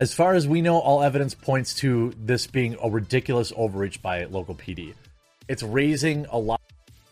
[0.00, 4.24] As far as we know, all evidence points to this being a ridiculous overreach by
[4.24, 4.94] local PD.
[5.46, 6.62] It's raising a lot.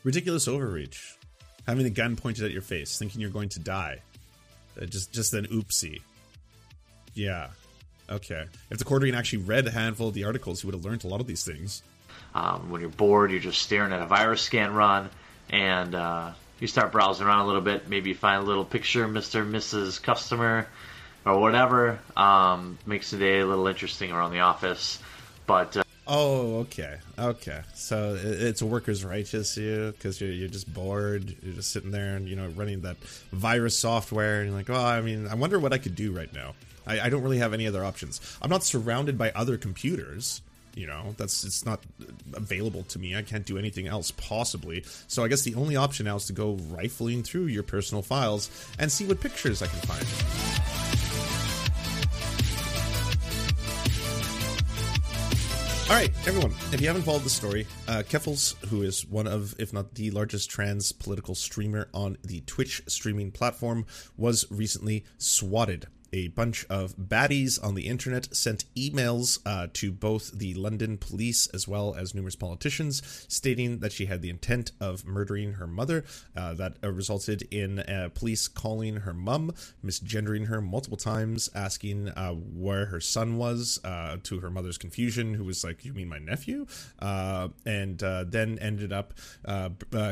[0.05, 1.19] Ridiculous overreach.
[1.67, 3.99] Having a gun pointed at your face, thinking you're going to die.
[4.81, 6.01] Uh, just, just an oopsie.
[7.13, 7.49] Yeah.
[8.09, 8.47] Okay.
[8.71, 11.09] If the Quartering actually read a handful of the articles, he would have learned a
[11.09, 11.83] lot of these things.
[12.35, 15.11] Um, when you're bored, you're just staring at a virus scan run,
[15.51, 17.91] and uh, you start browsing around a little bit.
[17.91, 19.47] Maybe you find a little picture of Mr.
[19.47, 20.03] Mrs.
[20.03, 20.67] Customer
[21.29, 21.99] or whatever.
[22.17, 24.99] Um, makes the day a little interesting around the office.
[25.47, 27.63] But uh, oh, okay, okay.
[27.75, 31.35] So it's a workers' rights issue because you're you're just bored.
[31.43, 32.99] You're just sitting there and you know running that
[33.33, 36.33] virus software, and you're like, oh, I mean, I wonder what I could do right
[36.33, 36.55] now.
[36.87, 38.21] I, I don't really have any other options.
[38.41, 40.43] I'm not surrounded by other computers
[40.75, 41.83] you know that's it's not
[42.35, 43.17] available to me.
[43.17, 44.85] I can't do anything else possibly.
[45.07, 48.51] So i guess the only option now is to go rifling through your personal files
[48.79, 50.07] and see what pictures i can find.
[55.91, 59.55] All right, everyone, if you haven't followed the story, uh, Keffals, who is one of,
[59.59, 63.87] if not the largest trans political streamer on the Twitch streaming platform,
[64.19, 70.33] was recently swatted a bunch of baddies on the internet sent emails uh, to both
[70.33, 75.05] the London police as well as numerous politicians stating that she had the intent of
[75.07, 76.05] murdering her mother.
[76.37, 79.53] Uh, that uh, resulted in uh, police calling her mum,
[79.85, 85.35] misgendering her multiple times, asking uh, where her son was, uh, to her mother's confusion,
[85.35, 86.67] who was like, You mean my nephew?
[87.01, 89.15] and then ended up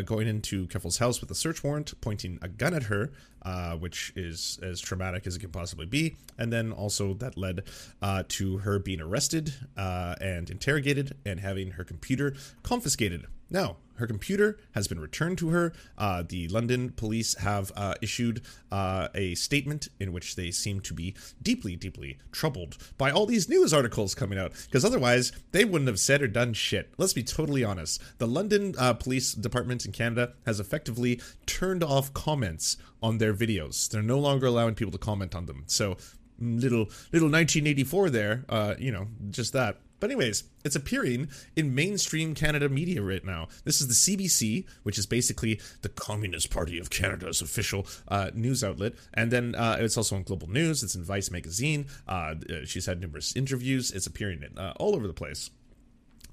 [0.05, 3.11] going into Keffal's house with a search warrant, pointing a gun at her
[3.42, 6.17] uh, which is as traumatic as it can possibly be.
[6.39, 7.62] And then also that led
[8.03, 13.27] uh, to her being arrested uh, and interrogated and having her computer confiscated.
[13.50, 15.72] Now, her computer has been returned to her.
[15.97, 20.94] Uh, the London police have uh, issued uh, a statement in which they seem to
[20.94, 25.89] be deeply, deeply troubled by all these news articles coming out, because otherwise they wouldn't
[25.89, 26.92] have said or done shit.
[26.98, 28.02] Let's be totally honest.
[28.19, 33.89] The London uh, Police Department in Canada has effectively turned off comments on their videos.
[33.89, 35.64] They're no longer allowing people to comment on them.
[35.67, 35.96] So
[36.39, 39.78] little little 1984 there, uh, you know, just that.
[40.06, 43.48] But anyways, it's appearing in mainstream Canada media right now.
[43.64, 48.62] This is the CBC, which is basically the Communist Party of Canada's official uh, news
[48.62, 50.84] outlet, and then uh, it's also on Global News.
[50.84, 51.86] It's in Vice magazine.
[52.06, 53.90] Uh, she's had numerous interviews.
[53.90, 55.50] It's appearing in, uh, all over the place.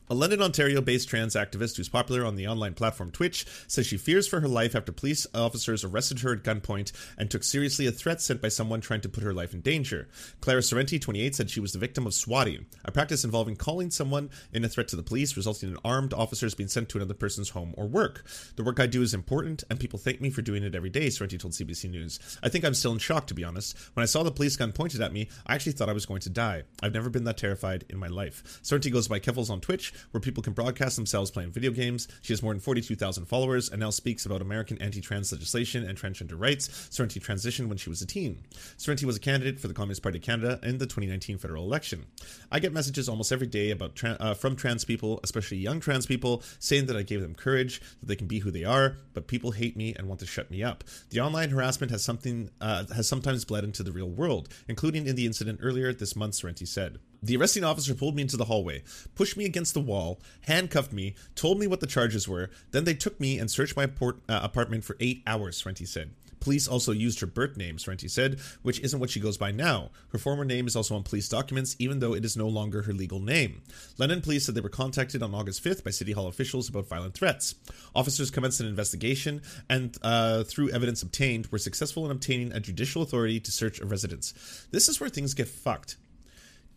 [0.10, 3.96] A London, Ontario based trans activist who's popular on the online platform Twitch says she
[3.96, 7.92] fears for her life after police officers arrested her at gunpoint and took seriously a
[7.92, 10.10] threat sent by someone trying to put her life in danger.
[10.42, 14.30] Clara Sorrenti, 28, said she was the victim of swatting, a practice involving calling someone
[14.52, 17.50] in a threat to the police, resulting in armed officers being sent to another person's
[17.50, 18.26] home or work.
[18.58, 21.08] The work I do is important, and people thank me for doing it every day,
[21.08, 22.20] Sorrenti told CBC News.
[22.44, 23.78] I think I'm still in shock, to be honest.
[23.94, 26.22] When I saw the police gun pointed at me, I actually thought I was going
[26.22, 26.64] to die.
[26.82, 28.60] I've never been that terrified in my life.
[28.64, 32.08] Sorrenti goes by Keffals on Twitch where people can broadcast themselves playing video games.
[32.22, 35.98] She has more than 42,000 followers and now speaks about American anti trans legislation and
[35.98, 36.68] transgender rights.
[36.68, 38.44] Sorrenti transitioned when she was a teen.
[38.78, 42.06] Sorrenti was a candidate for the Communist Party of Canada in the 2019 federal election.
[42.52, 46.06] I get messages almost every day about tra- uh, from trans people, especially young trans
[46.06, 49.28] people, saying that I gave them courage, that they can be who they are, but
[49.28, 50.84] people hate me and want to shut me up.
[51.10, 55.16] The online harassment has something uh, has sometimes bled into the real world, including in
[55.16, 57.00] the incident earlier this month, Sorrenti said.
[57.24, 58.84] The arresting officer pulled me into the hallway,
[59.16, 62.50] pushed me against the wall, handcuffed me, told me what the charges were.
[62.72, 66.12] Then they took me and searched my port, uh, apartment for eight hours, Sorrenti said.
[66.42, 69.92] Police also used her birth name, Sorrenti said, which isn't what she goes by now.
[70.10, 72.92] Her former name is also on police documents, even though it is no longer her
[72.92, 73.62] legal name.
[73.98, 77.14] London police said they were contacted on August 5th by City Hall officials about violent
[77.14, 77.56] threats.
[77.96, 83.02] Officers commenced an investigation and, uh, through evidence obtained, were successful in obtaining a judicial
[83.02, 84.34] authority to search a residence.
[84.72, 85.96] This is where things get fucked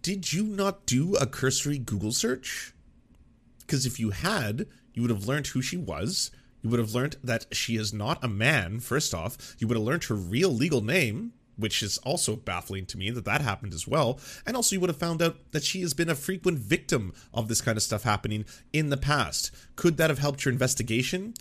[0.06, 2.72] did you not do a cursory Google search?
[3.58, 6.30] Because if you had, you would have learned who she was.
[6.62, 9.56] You would have learned that she is not a man, first off.
[9.58, 13.24] You would have learned her real legal name, which is also baffling to me that
[13.24, 14.20] that happened as well.
[14.46, 17.48] And also, you would have found out that she has been a frequent victim of
[17.48, 19.50] this kind of stuff happening in the past.
[19.74, 21.34] Could that have helped your investigation?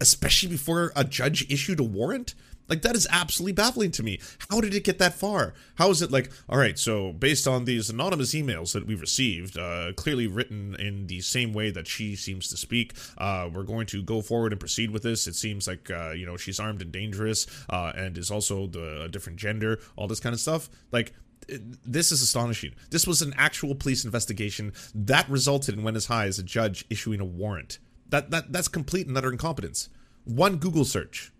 [0.00, 2.36] Especially before a judge issued a warrant?
[2.68, 4.20] Like that is absolutely baffling to me.
[4.50, 5.54] How did it get that far?
[5.76, 9.58] How is it like, all right, so based on these anonymous emails that we've received,
[9.58, 13.86] uh, clearly written in the same way that she seems to speak, uh, we're going
[13.88, 15.26] to go forward and proceed with this.
[15.26, 19.02] It seems like uh, you know she's armed and dangerous, uh, and is also the
[19.02, 20.68] a different gender, all this kind of stuff.
[20.92, 21.12] Like
[21.48, 22.74] this is astonishing.
[22.90, 26.84] This was an actual police investigation that resulted in went as high as a judge
[26.90, 27.78] issuing a warrant.
[28.08, 29.88] That that that's complete and utter incompetence.
[30.24, 31.32] One Google search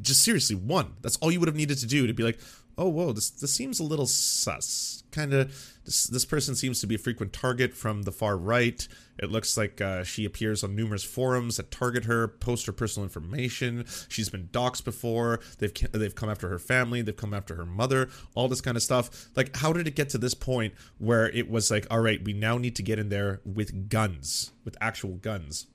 [0.00, 0.94] just seriously one.
[1.02, 2.38] That's all you would have needed to do to be like,
[2.78, 5.02] oh whoa, this this seems a little sus.
[5.10, 8.86] Kind of this this person seems to be a frequent target from the far right.
[9.18, 13.04] It looks like uh, she appears on numerous forums that target her, post her personal
[13.04, 13.86] information.
[14.08, 15.40] She's been doxxed before.
[15.58, 17.00] They've they've come after her family.
[17.00, 18.10] They've come after her mother.
[18.34, 19.28] All this kind of stuff.
[19.34, 22.34] Like, how did it get to this point where it was like, all right, we
[22.34, 25.66] now need to get in there with guns, with actual guns?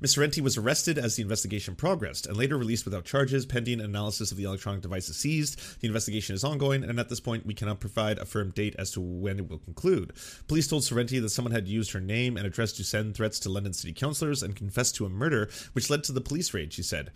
[0.00, 0.14] Ms.
[0.14, 4.36] Sorrenti was arrested as the investigation progressed and later released without charges pending analysis of
[4.36, 5.80] the electronic devices seized.
[5.80, 8.92] The investigation is ongoing, and at this point, we cannot provide a firm date as
[8.92, 10.12] to when it will conclude.
[10.46, 13.48] Police told Sorrenti that someone had used her name and address to send threats to
[13.48, 16.84] London city councillors and confessed to a murder, which led to the police raid, she
[16.84, 17.10] said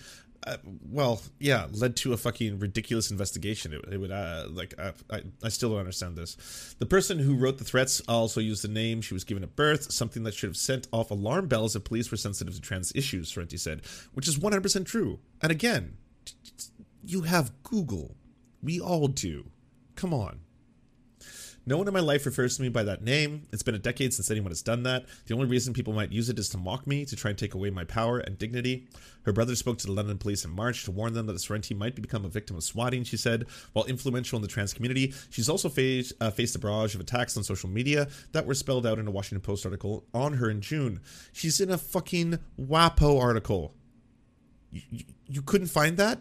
[0.47, 0.57] uh,
[0.91, 3.73] well, yeah, led to a fucking ridiculous investigation.
[3.73, 6.75] It, it would, uh, like, uh, I, I still don't understand this.
[6.79, 9.93] The person who wrote the threats also used the name she was given at birth,
[9.93, 13.33] something that should have sent off alarm bells if police were sensitive to trans issues,
[13.33, 13.83] Sorrenti said,
[14.15, 15.21] which is 100% true.
[15.41, 15.97] And again,
[17.05, 18.17] you have Google.
[18.63, 19.51] We all do.
[19.95, 20.41] Come on.
[21.65, 23.47] No one in my life refers to me by that name.
[23.53, 25.07] It's been a decade since anyone has done that.
[25.27, 27.55] The only reason people might use it is to mock me, to try and take
[27.55, 28.89] away my power and dignity.
[29.25, 31.95] Her brother spoke to the London police in March to warn them that Sorrenti might
[31.95, 33.47] become a victim of swatting, she said.
[33.73, 37.37] While influential in the trans community, she's also faced, uh, faced a barrage of attacks
[37.37, 40.61] on social media that were spelled out in a Washington Post article on her in
[40.61, 41.01] June.
[41.33, 43.75] She's in a fucking WAPO article.
[44.73, 46.21] You, you, you couldn't find that?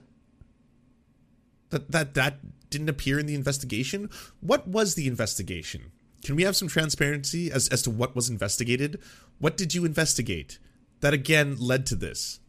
[1.69, 2.39] That that that
[2.71, 4.09] didn't appear in the investigation.
[4.39, 5.91] What was the investigation?
[6.23, 9.00] Can we have some transparency as, as to what was investigated?
[9.39, 10.59] What did you investigate?
[11.01, 12.40] That again led to this.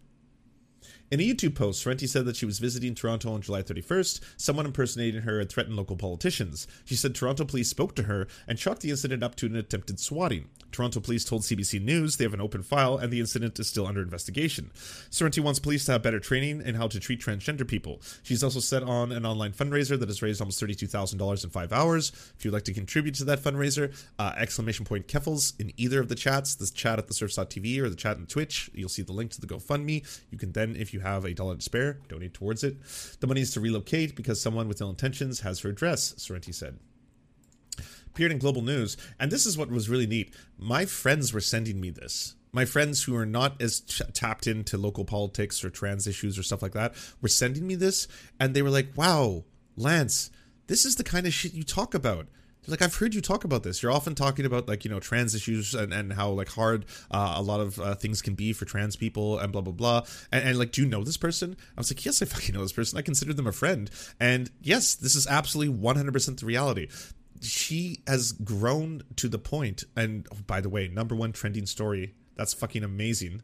[1.12, 4.18] In a YouTube post, Sorrenti said that she was visiting Toronto on July 31st.
[4.38, 6.66] Someone impersonating her had threatened local politicians.
[6.86, 10.00] She said Toronto police spoke to her and chalked the incident up to an attempted
[10.00, 10.48] swatting.
[10.70, 13.86] Toronto police told CBC News they have an open file and the incident is still
[13.86, 14.70] under investigation.
[15.10, 18.00] Sorrenti wants police to have better training in how to treat transgender people.
[18.22, 22.10] She's also set on an online fundraiser that has raised almost $32,000 in five hours.
[22.38, 26.08] If you'd like to contribute to that fundraiser, uh, exclamation point Keffals in either of
[26.08, 29.12] the chats, the chat at the serfs.tv or the chat on Twitch, you'll see the
[29.12, 30.02] link to the GoFundMe.
[30.30, 32.76] You can then, if you have a dollar to spare, donate towards it.
[33.20, 36.78] The money is to relocate because someone with ill intentions has her address, Sorrenti said
[38.12, 40.34] appeared in Global News, and this is what was really neat.
[40.58, 42.34] My friends were sending me this.
[42.52, 46.42] My friends who are not as t- tapped into local politics or trans issues or
[46.42, 48.06] stuff like that were sending me this,
[48.38, 49.44] and they were like, "Wow,
[49.76, 50.30] Lance,
[50.66, 52.28] this is the kind of shit you talk about."
[52.66, 53.82] Like I've heard you talk about this.
[53.82, 57.34] You're often talking about like you know trans issues and, and how like hard uh,
[57.36, 60.02] a lot of uh, things can be for trans people and blah blah blah.
[60.30, 61.56] And, and, like, do you know this person?
[61.76, 62.98] I was like, yes, I fucking know this person.
[62.98, 63.90] I consider them a friend.
[64.20, 66.88] And yes, this is absolutely 100 percent the reality
[67.40, 72.14] she has grown to the point and oh, by the way number one trending story
[72.36, 73.42] that's fucking amazing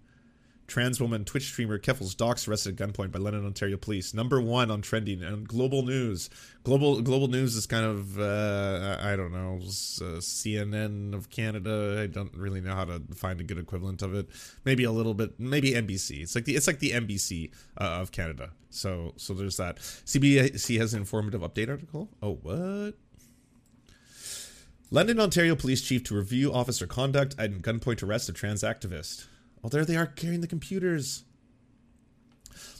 [0.68, 4.14] trans woman twitch streamer Keffals docs arrested at gunpoint by london ontario police.
[4.14, 6.30] Number one on trending and global news.
[6.62, 11.98] Global global news is kind of uh, i don't know uh, cnn of canada.
[12.00, 14.28] I don't really know how to find a good equivalent of it.
[14.64, 17.50] Maybe a little bit maybe nbc it's like the it's like the nbc
[17.80, 18.50] uh, of canada.
[18.70, 19.78] So so there's that.
[19.78, 22.10] Cbc has an informative update article.
[22.22, 22.94] Oh what?
[24.90, 29.26] London, Ontario Police Chief to review officer conduct and gunpoint arrest of trans activist.
[29.62, 31.24] Oh, there they are carrying the computers.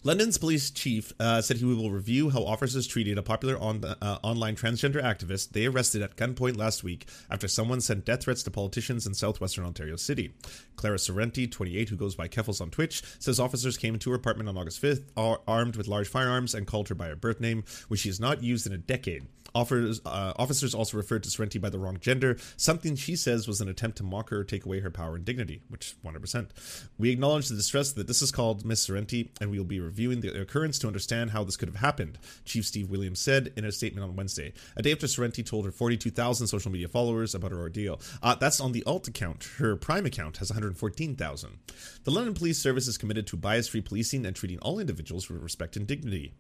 [0.05, 4.19] London's police chief uh, said he will review how officers treated a popular on, uh,
[4.23, 8.51] online transgender activist they arrested at gunpoint last week after someone sent death threats to
[8.51, 10.33] politicians in southwestern Ontario City.
[10.77, 14.49] Clara Sorrenti, 28, who goes by Keffals on Twitch, says officers came into her apartment
[14.49, 17.65] on August 5th ar- armed with large firearms and called her by her birth name,
[17.89, 19.27] which she has not used in a decade.
[19.55, 23.61] Offers, uh, officers also referred to Sorrenti by the wrong gender, something she says was
[23.61, 26.51] an attempt to mock her or take away her power and dignity, which 100%.
[26.99, 30.21] We acknowledge the distress that this is called Miss Sorrenti, and we will be reviewing
[30.21, 33.73] the occurrence to understand how this could have happened, Chief Steve Williams said in a
[33.73, 37.59] statement on Wednesday, a day after Sorrenti told her 42,000 social media followers about her
[37.59, 38.01] ordeal.
[38.23, 39.45] Uh, that's on the alt account.
[39.59, 41.59] Her prime account has 114,000.
[42.05, 45.43] The London Police Service is committed to bias free policing and treating all individuals with
[45.43, 46.35] respect and dignity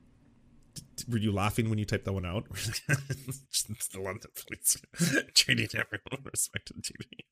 [1.09, 2.49] were you laughing when you typed that one out?
[2.55, 4.76] the London police
[5.35, 7.26] treating everyone with respect and dignity.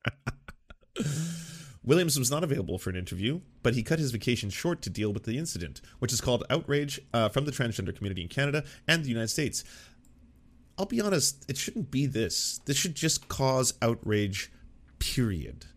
[1.87, 5.13] Williams was not available for an interview, but he cut his vacation short to deal
[5.13, 9.05] with the incident, which is called outrage uh, from the transgender community in Canada and
[9.05, 9.63] the United States.
[10.77, 12.59] I'll be honest, it shouldn't be this.
[12.65, 14.51] This should just cause outrage,
[14.99, 15.67] period.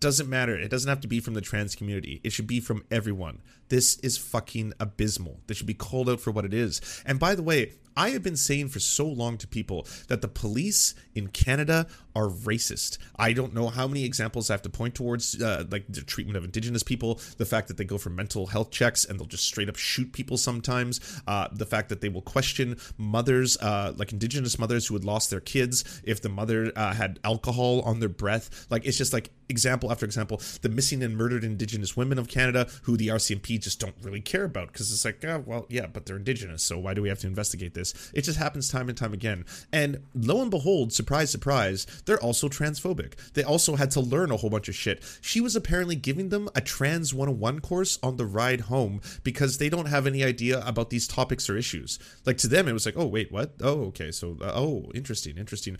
[0.00, 0.58] Doesn't matter.
[0.58, 2.20] It doesn't have to be from the trans community.
[2.24, 3.40] It should be from everyone.
[3.68, 5.38] This is fucking abysmal.
[5.46, 6.80] This should be called out for what it is.
[7.06, 10.28] And by the way, I have been saying for so long to people that the
[10.28, 12.98] police in Canada are racist.
[13.16, 16.36] I don't know how many examples I have to point towards, uh, like the treatment
[16.36, 19.44] of indigenous people, the fact that they go for mental health checks and they'll just
[19.44, 24.12] straight up shoot people sometimes, uh, the fact that they will question mothers, uh, like
[24.12, 28.08] indigenous mothers who had lost their kids if the mother uh, had alcohol on their
[28.08, 28.66] breath.
[28.70, 30.40] Like it's just like example after example.
[30.62, 34.44] The missing and murdered indigenous women of Canada who the RCMP just don't really care
[34.44, 37.20] about because it's like, oh, well, yeah, but they're indigenous, so why do we have
[37.20, 38.10] to investigate this?
[38.14, 39.44] It just happens time and time again.
[39.72, 43.14] And lo and behold, surprise, surprise, they're also transphobic.
[43.34, 45.02] They also had to learn a whole bunch of shit.
[45.20, 49.68] She was apparently giving them a trans 101 course on the ride home because they
[49.68, 51.98] don't have any idea about these topics or issues.
[52.26, 53.54] Like to them, it was like, oh, wait, what?
[53.60, 54.10] Oh, okay.
[54.10, 55.78] So, uh, oh, interesting, interesting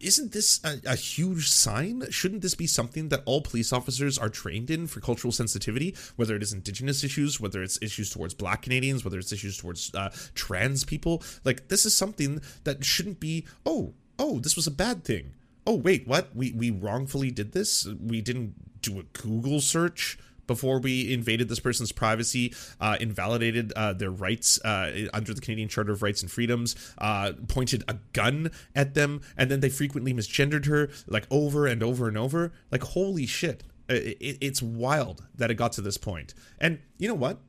[0.00, 2.04] isn't this a, a, huge sign?
[2.10, 6.36] Shouldn't this be something that all police officers are trained in for cultural sensitivity, whether
[6.36, 10.10] it is indigenous issues, whether it's issues towards black Canadians, whether it's issues towards uh,
[10.34, 11.22] trans people?
[11.44, 15.32] Like, this is something that shouldn't be, oh, oh, this was a bad thing
[15.68, 16.34] oh wait, what?
[16.34, 17.86] We we wrongfully did this?
[17.86, 23.92] We didn't do a Google search before we invaded this person's privacy, uh, invalidated uh,
[23.92, 28.50] their rights uh, under the Canadian Charter of Rights and Freedoms, uh, pointed a gun
[28.74, 32.52] at them, and then they frequently misgendered her like over and over and over.
[32.72, 33.62] Like holy shit!
[33.90, 36.32] It, it, it's wild that it got to this point.
[36.58, 37.40] And you know what?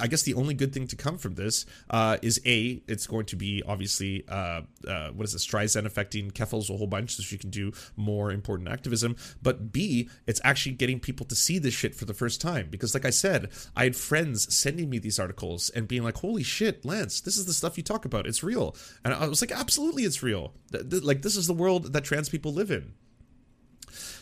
[0.00, 3.26] I guess the only good thing to come from this uh, is a it's going
[3.26, 7.22] to be obviously uh, uh, what is it Streisand affecting Keffals a whole bunch so
[7.22, 9.16] she can do more important activism.
[9.42, 12.94] But b it's actually getting people to see this shit for the first time because
[12.94, 16.84] like I said, I had friends sending me these articles and being like, "Holy shit,
[16.84, 18.26] Lance, this is the stuff you talk about.
[18.26, 20.54] It's real." And I was like, "Absolutely, it's real.
[20.72, 22.92] Like this is the world that trans people live in."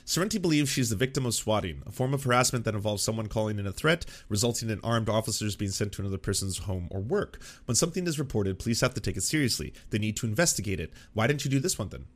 [0.06, 3.58] Sorrenti believes she's the victim of swatting, a form of harassment that involves someone calling
[3.58, 7.42] in a threat, resulting in armed officers being sent to another person's home or work.
[7.64, 9.75] When something is reported, police have to take it seriously.
[9.90, 10.92] They need to investigate it.
[11.12, 12.06] Why didn't you do this one then?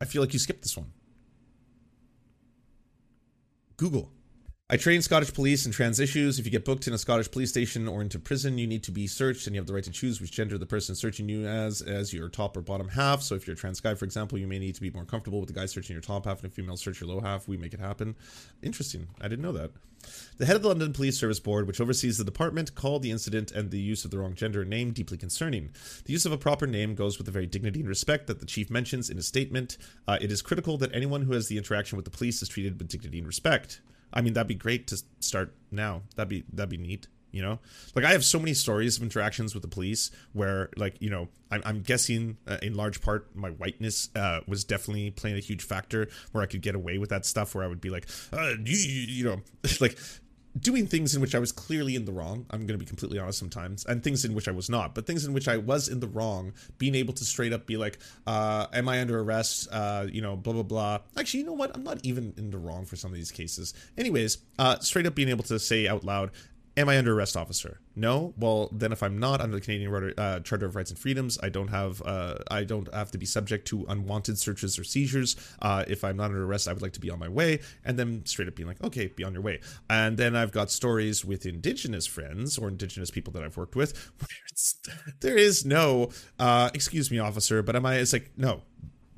[0.00, 0.92] I feel like you skipped this one.
[3.76, 4.12] Google.
[4.72, 6.38] I train Scottish police in trans issues.
[6.38, 8.92] If you get booked in a Scottish police station or into prison, you need to
[8.92, 11.44] be searched and you have the right to choose which gender the person searching you
[11.44, 13.20] as as your top or bottom half.
[13.20, 15.40] So if you're a trans guy, for example, you may need to be more comfortable
[15.40, 17.48] with the guy searching your top half and a female search your low half.
[17.48, 18.14] We make it happen.
[18.62, 19.08] Interesting.
[19.20, 19.72] I didn't know that.
[20.38, 23.50] The head of the London Police Service Board, which oversees the department, called the incident
[23.50, 25.70] and the use of the wrong gender name deeply concerning.
[26.04, 28.46] The use of a proper name goes with the very dignity and respect that the
[28.46, 29.78] chief mentions in his statement.
[30.06, 32.78] Uh, it is critical that anyone who has the interaction with the police is treated
[32.78, 33.80] with dignity and respect.
[34.12, 36.02] I mean, that'd be great to start now.
[36.16, 37.06] That'd be that'd be neat.
[37.32, 37.60] You know,
[37.94, 41.28] like I have so many stories of interactions with the police where, like, you know,
[41.52, 45.62] I'm, I'm guessing uh, in large part my whiteness uh, was definitely playing a huge
[45.62, 47.54] factor where I could get away with that stuff.
[47.54, 49.42] Where I would be like, uh, you, you know,
[49.80, 49.96] like
[50.58, 52.46] doing things in which I was clearly in the wrong.
[52.50, 55.06] I'm going to be completely honest sometimes, and things in which I was not, but
[55.06, 57.98] things in which I was in the wrong, being able to straight up be like,
[58.26, 60.98] uh, "Am I under arrest?" Uh, you know, blah blah blah.
[61.16, 61.70] Actually, you know what?
[61.74, 63.74] I'm not even in the wrong for some of these cases.
[63.96, 66.30] Anyways, uh, straight up being able to say out loud,
[66.76, 67.80] Am I under arrest, officer?
[67.96, 68.32] No.
[68.36, 71.48] Well, then if I'm not under the Canadian uh, Charter of Rights and Freedoms, I
[71.48, 75.36] don't have uh, I don't have to be subject to unwanted searches or seizures.
[75.60, 77.98] Uh, if I'm not under arrest, I would like to be on my way, and
[77.98, 79.60] then straight up being like, okay, be on your way.
[79.88, 84.12] And then I've got stories with Indigenous friends or Indigenous people that I've worked with
[84.18, 87.96] where there is no, uh, excuse me, officer, but am I?
[87.96, 88.62] It's like no,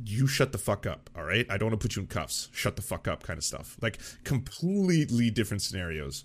[0.02, 1.46] you shut the fuck up, all right?
[1.50, 2.48] I don't want to put you in cuffs.
[2.52, 3.76] Shut the fuck up, kind of stuff.
[3.82, 6.24] Like completely different scenarios.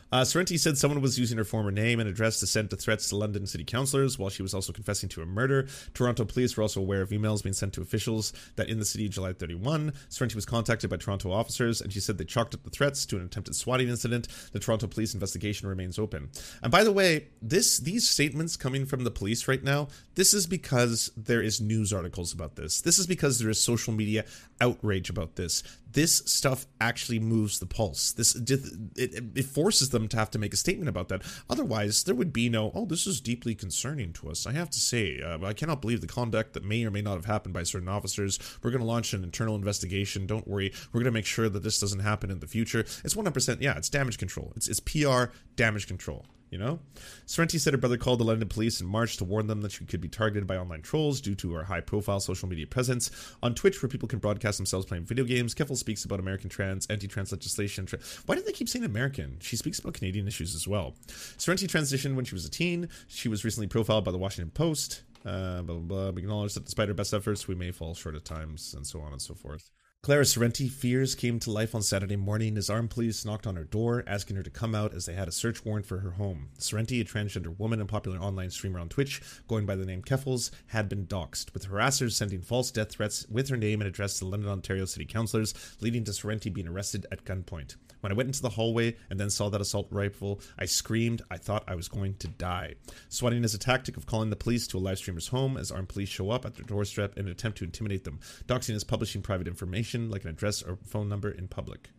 [0.11, 3.07] Uh, Sorrenti said someone was using her former name and address to send to threats
[3.09, 5.67] to London city councillors while she was also confessing to a murder.
[5.93, 9.07] Toronto police were also aware of emails being sent to officials that in the city
[9.07, 9.93] July 31.
[10.09, 13.15] Sorrenti was contacted by Toronto officers and she said they chalked up the threats to
[13.15, 14.27] an attempted swatting incident.
[14.51, 16.29] The Toronto police investigation remains open.
[16.61, 20.45] And by the way, this these statements coming from the police right now, this is
[20.45, 22.81] because there is news articles about this.
[22.81, 24.25] This is because there is social media
[24.59, 25.63] outrage about this
[25.93, 28.11] this stuff actually moves the pulse.
[28.13, 31.21] This it, it, forces them to have to make a statement about that.
[31.49, 32.71] Otherwise, there would be no.
[32.73, 34.45] Oh, this is deeply concerning to us.
[34.45, 37.15] I have to say, uh, I cannot believe the conduct that may or may not
[37.15, 38.39] have happened by certain officers.
[38.61, 40.27] We're going to launch an internal investigation.
[40.27, 40.71] Don't worry.
[40.91, 42.81] We're going to make sure that this doesn't happen in the future.
[43.03, 43.61] It's one hundred percent.
[43.61, 44.53] Yeah, it's damage control.
[44.55, 46.79] It's it's PR damage control you know?
[47.25, 49.85] Sorrenti said her brother called the London police in March to warn them that she
[49.85, 53.09] could be targeted by online trolls due to her high profile social media presence.
[53.41, 56.85] On Twitch, where people can broadcast themselves playing video games, Keffel speaks about American trans,
[56.87, 57.85] anti trans legislation.
[57.85, 59.37] Tra- Why did they keep saying American?
[59.39, 60.93] She speaks about Canadian issues as well.
[61.07, 62.89] Sorrenti transitioned when she was a teen.
[63.07, 65.03] She was recently profiled by the Washington Post.
[65.25, 66.09] Uh, blah, blah, blah.
[66.11, 68.99] We acknowledge that despite our best efforts, we may fall short at times, and so
[69.01, 69.71] on and so forth.
[70.03, 73.63] Clara Sorrenti fears came to life on Saturday morning as armed police knocked on her
[73.63, 76.49] door, asking her to come out as they had a search warrant for her home.
[76.57, 80.49] Sorrenti, a transgender woman and popular online streamer on Twitch, going by the name Keffals,
[80.65, 84.25] had been doxxed, with harassers sending false death threats with her name and address to
[84.25, 87.75] London, Ontario city councillors, leading to Sorrenti being arrested at gunpoint.
[88.01, 91.21] When I went into the hallway and then saw that assault rifle, I screamed.
[91.29, 92.73] I thought I was going to die.
[93.09, 95.89] Swatting is a tactic of calling the police to a live streamer's home as armed
[95.89, 98.19] police show up at their doorstep in an attempt to intimidate them.
[98.47, 101.89] Doxing is publishing private information like an address or phone number in public.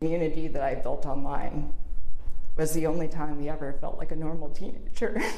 [0.00, 1.72] Community that I built online
[2.56, 5.20] was the only time we ever felt like a normal teenager.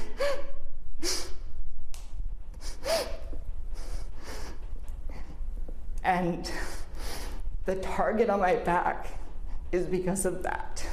[6.02, 6.50] and
[7.66, 9.18] the target on my back
[9.72, 10.86] is because of that.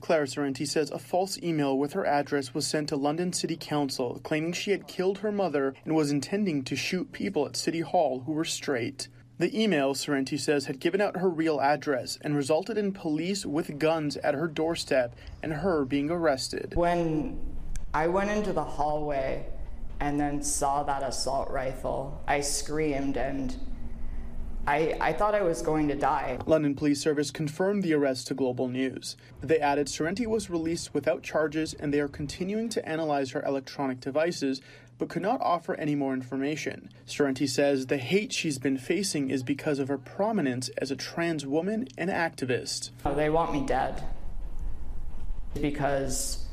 [0.00, 4.18] Clara Sorrenti says a false email with her address was sent to London City Council
[4.24, 8.20] claiming she had killed her mother and was intending to shoot people at City Hall
[8.24, 9.08] who were straight.
[9.36, 13.78] The email, Sorrenti says, had given out her real address and resulted in police with
[13.78, 16.74] guns at her doorstep and her being arrested.
[16.74, 17.38] When
[17.92, 19.44] I went into the hallway
[20.00, 23.54] and then saw that assault rifle, I screamed and
[24.66, 26.38] I, I thought I was going to die.
[26.46, 29.16] London Police Service confirmed the arrest to Global News.
[29.40, 34.00] They added Sorrenti was released without charges and they are continuing to analyze her electronic
[34.00, 34.60] devices,
[34.98, 36.90] but could not offer any more information.
[37.06, 41.46] Sorrenti says the hate she's been facing is because of her prominence as a trans
[41.46, 42.90] woman and activist.
[43.06, 44.02] Oh, they want me dead
[45.54, 46.44] because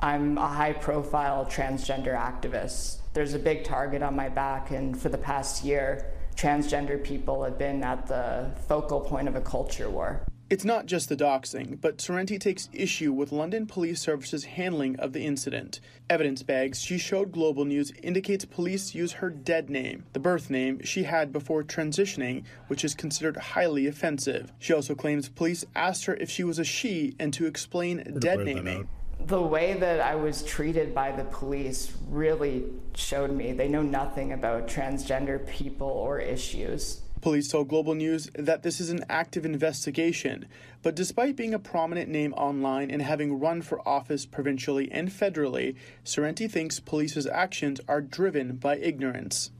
[0.00, 2.98] I'm a high profile transgender activist.
[3.14, 7.58] There's a big target on my back, and for the past year, transgender people have
[7.58, 10.22] been at the focal point of a culture war.
[10.48, 15.12] It's not just the doxing, but Sorrenti takes issue with London Police Service's handling of
[15.12, 15.80] the incident.
[16.08, 20.80] Evidence bags she showed Global News indicates police use her dead name, the birth name
[20.84, 24.52] she had before transitioning, which is considered highly offensive.
[24.60, 28.38] She also claims police asked her if she was a she and to explain dead
[28.38, 28.88] naming
[29.26, 32.64] the way that I was treated by the police really
[32.94, 37.00] showed me they know nothing about transgender people or issues.
[37.22, 40.46] Police told Global News that this is an active investigation,
[40.82, 45.74] but despite being a prominent name online and having run for office provincially and federally,
[46.04, 49.50] Sorrenti thinks police's actions are driven by ignorance.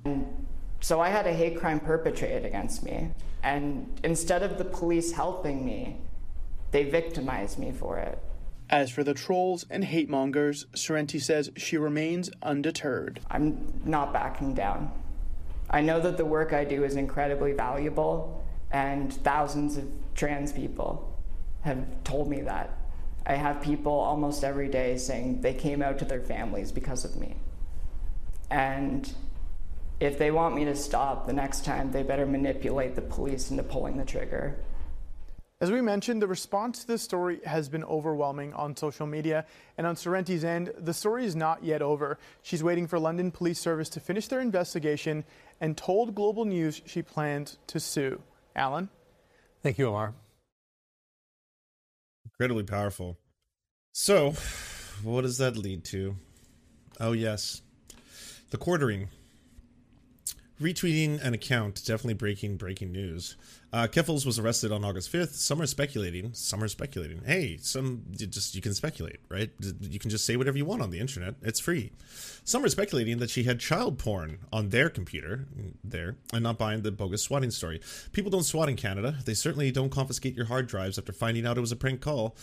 [0.80, 3.10] So I had a hate crime perpetrated against me,
[3.42, 5.96] and instead of the police helping me,
[6.70, 8.20] they victimized me for it.
[8.68, 13.20] As for the trolls and hate mongers, Sorrenti says she remains undeterred.
[13.30, 14.90] I'm not backing down.
[15.70, 21.16] I know that the work I do is incredibly valuable, and thousands of trans people
[21.62, 22.76] have told me that.
[23.24, 27.16] I have people almost every day saying they came out to their families because of
[27.16, 27.36] me.
[28.50, 29.12] And
[29.98, 33.62] if they want me to stop the next time, they better manipulate the police into
[33.62, 34.56] pulling the trigger.
[35.58, 39.46] As we mentioned, the response to this story has been overwhelming on social media.
[39.78, 42.18] And on Sorrenti's end, the story is not yet over.
[42.42, 45.24] She's waiting for London Police Service to finish their investigation
[45.58, 48.20] and told Global News she plans to sue.
[48.54, 48.90] Alan?
[49.62, 50.14] Thank you, Omar.
[52.26, 53.18] Incredibly powerful.
[53.92, 54.34] So,
[55.02, 56.16] what does that lead to?
[57.00, 57.62] Oh, yes.
[58.50, 59.08] The quartering.
[60.60, 63.36] Retweeting an account, definitely breaking breaking news.
[63.76, 65.34] Uh, Keffals was arrested on August 5th.
[65.34, 66.32] Some are speculating.
[66.32, 67.20] Some are speculating.
[67.26, 69.50] Hey, some you just you can speculate, right?
[69.82, 71.34] You can just say whatever you want on the internet.
[71.42, 71.92] It's free.
[72.42, 75.46] Some are speculating that she had child porn on their computer
[75.84, 77.82] there and not buying the bogus swatting story.
[78.12, 79.16] People don't swat in Canada.
[79.26, 82.34] They certainly don't confiscate your hard drives after finding out it was a prank call.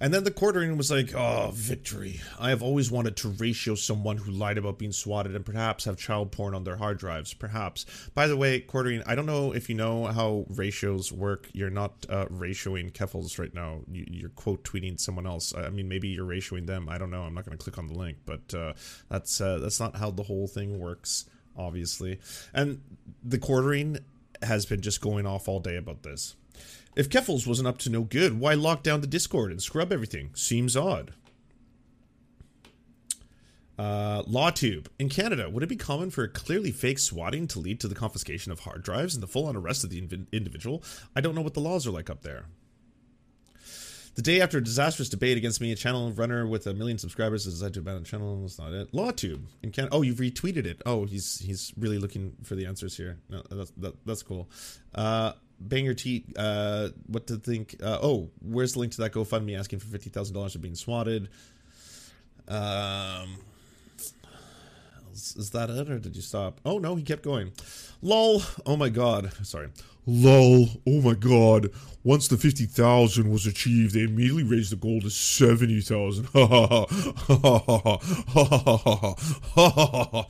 [0.00, 2.20] And then the quartering was like, oh, victory.
[2.38, 5.98] I have always wanted to ratio someone who lied about being swatted and perhaps have
[5.98, 7.32] child porn on their hard drives.
[7.32, 7.84] Perhaps.
[8.14, 11.48] By the way, quartering, I don't know if you know how ratio ratios work.
[11.52, 13.80] You're not uh, ratioing Keffals right now.
[13.90, 15.54] You, are quote tweeting someone else.
[15.54, 16.88] I mean, maybe you're ratioing them.
[16.88, 17.22] I don't know.
[17.22, 18.72] I'm not going to click on the link, but uh,
[19.08, 22.20] that's uh, that's not how the whole thing works, obviously.
[22.54, 22.80] And
[23.22, 23.98] the quartering
[24.42, 26.36] has been just going off all day about this.
[26.96, 30.30] If Keffals wasn't up to no good, why lock down the Discord and scrub everything?
[30.34, 31.12] Seems odd.
[33.80, 34.88] Uh, LawTube.
[34.98, 37.94] In Canada, would it be common for a clearly fake swatting to lead to the
[37.94, 40.82] confiscation of hard drives and the full on arrest of the inv- individual?
[41.16, 42.44] I don't know what the laws are like up there.
[44.16, 47.46] The day after a disastrous debate against me, a channel runner with a million subscribers
[47.46, 48.38] decided to abandon the channel.
[48.42, 48.92] That's not it.
[48.92, 49.94] LawTube in Canada.
[49.96, 50.82] Oh, you've retweeted it.
[50.84, 53.16] Oh, he's he's really looking for the answers here.
[53.30, 54.50] No, that's that, that's cool.
[54.94, 57.76] Uh, Banger T, uh, what to think?
[57.82, 60.74] Uh, oh, where's the link to that GoFundMe asking for fifty thousand dollars for being
[60.74, 61.30] swatted?
[62.46, 63.38] Um,
[65.20, 66.60] is, is that it or did you stop?
[66.64, 67.52] Oh no, he kept going.
[68.02, 68.42] Lol.
[68.66, 69.32] Oh my god.
[69.42, 69.68] Sorry.
[70.06, 70.68] Lol.
[70.86, 71.70] Oh my god.
[72.02, 76.24] Once the 50,000 was achieved, they immediately raised the goal to 70,000.
[76.26, 76.66] Ha ha.
[76.66, 77.98] Ha ha ha.
[78.28, 79.14] Ha ha ha.
[79.54, 80.26] Ha ha ha.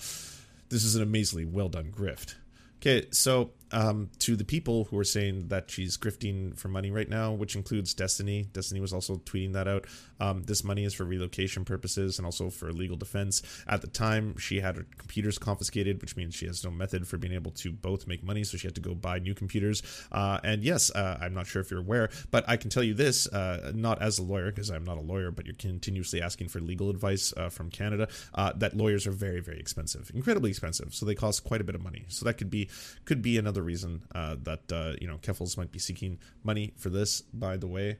[0.69, 2.35] This is an amazingly well done grift.
[2.79, 7.09] Okay, so um, to the people who are saying that she's grifting for money right
[7.09, 8.49] now, which includes Destiny.
[8.53, 9.87] Destiny was also tweeting that out.
[10.21, 13.43] Um, this money is for relocation purposes and also for legal defense.
[13.67, 17.17] At the time, she had her computers confiscated, which means she has no method for
[17.17, 18.45] being able to both make money.
[18.45, 19.83] So she had to go buy new computers.
[20.13, 22.95] Uh, and yes, uh, I'm not sure if you're aware, but I can tell you
[22.95, 26.49] this, uh, not as a lawyer, because I'm not a lawyer, but you're continuously asking
[26.49, 30.95] for legal advice uh, from Canada, uh, that lawyers are very, very expensive, incredibly expensive.
[30.95, 32.05] So they cost quite a bit of money.
[32.09, 32.69] So that could be
[33.05, 36.91] could be another reason uh, that uh, you know Keffals might be seeking money for
[36.91, 37.23] this.
[37.33, 37.99] By the way,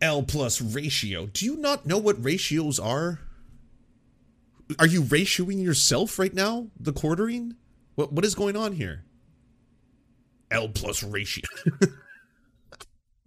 [0.00, 1.26] L plus ratio.
[1.26, 3.20] Do you not know what ratios are?
[4.78, 6.68] Are you ratioing yourself right now?
[6.78, 7.56] The quartering?
[7.94, 9.04] What what is going on here?
[10.50, 11.44] L plus ratio.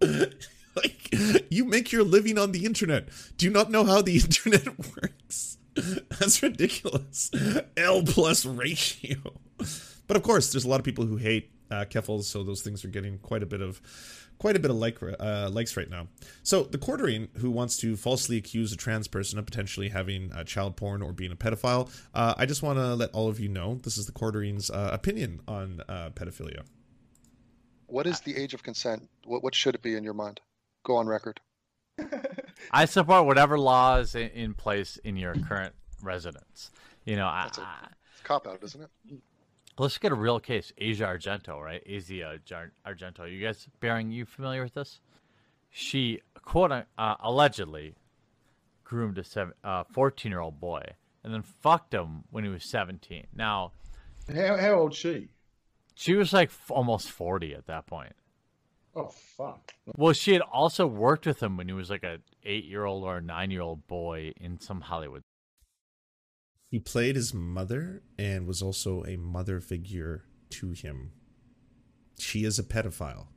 [0.00, 1.14] like
[1.50, 3.08] you make your living on the internet.
[3.36, 5.58] Do you not know how the internet works?
[5.74, 7.30] That's ridiculous.
[7.76, 9.16] L plus ratio.
[10.06, 12.84] But of course, there's a lot of people who hate uh, Keffals, so those things
[12.84, 13.80] are getting quite a bit of
[14.38, 16.08] quite a bit of like uh, likes right now.
[16.42, 20.44] So the quartering who wants to falsely accuse a trans person of potentially having uh,
[20.44, 23.48] child porn or being a pedophile, uh, I just want to let all of you
[23.48, 26.62] know this is the quartering's uh, opinion on uh, pedophilia.
[27.86, 29.08] What is the age of consent?
[29.24, 30.40] What what should it be in your mind?
[30.84, 31.40] Go on record.
[32.70, 36.70] I support whatever law is in, in place in your current residence.
[37.04, 37.88] You know, I, That's a- I,
[38.24, 38.90] Cop out, isn't it?
[39.78, 40.72] Let's get a real case.
[40.78, 41.82] Asia Argento, right?
[41.84, 42.38] Asia
[42.86, 43.30] Argento.
[43.30, 45.00] You guys, Bearing, you familiar with this?
[45.70, 47.94] She, quote, uh, allegedly
[48.84, 50.82] groomed a seven, uh, 14-year-old boy
[51.24, 53.26] and then fucked him when he was 17.
[53.34, 53.72] Now,
[54.32, 55.28] How how old she?
[55.94, 58.12] she was like f- almost 40 at that point.
[58.94, 59.74] Oh fuck.
[59.96, 63.22] Well, she had also worked with him when he was like a eight-year-old or a
[63.22, 65.24] nine-year-old boy in some Hollywood.
[66.74, 71.12] He played his mother and was also a mother figure to him.
[72.18, 73.28] She is a pedophile.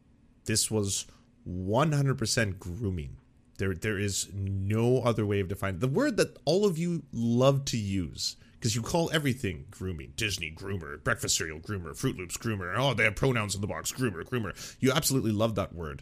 [0.45, 1.06] This was
[1.47, 3.17] 100% grooming.
[3.60, 7.63] There, there is no other way of defining the word that all of you love
[7.65, 10.13] to use because you call everything grooming.
[10.15, 12.73] Disney groomer, breakfast cereal groomer, Froot Loops groomer.
[12.76, 13.91] Oh, they have pronouns in the box.
[13.91, 14.56] Groomer, groomer.
[14.80, 16.02] You absolutely love that word.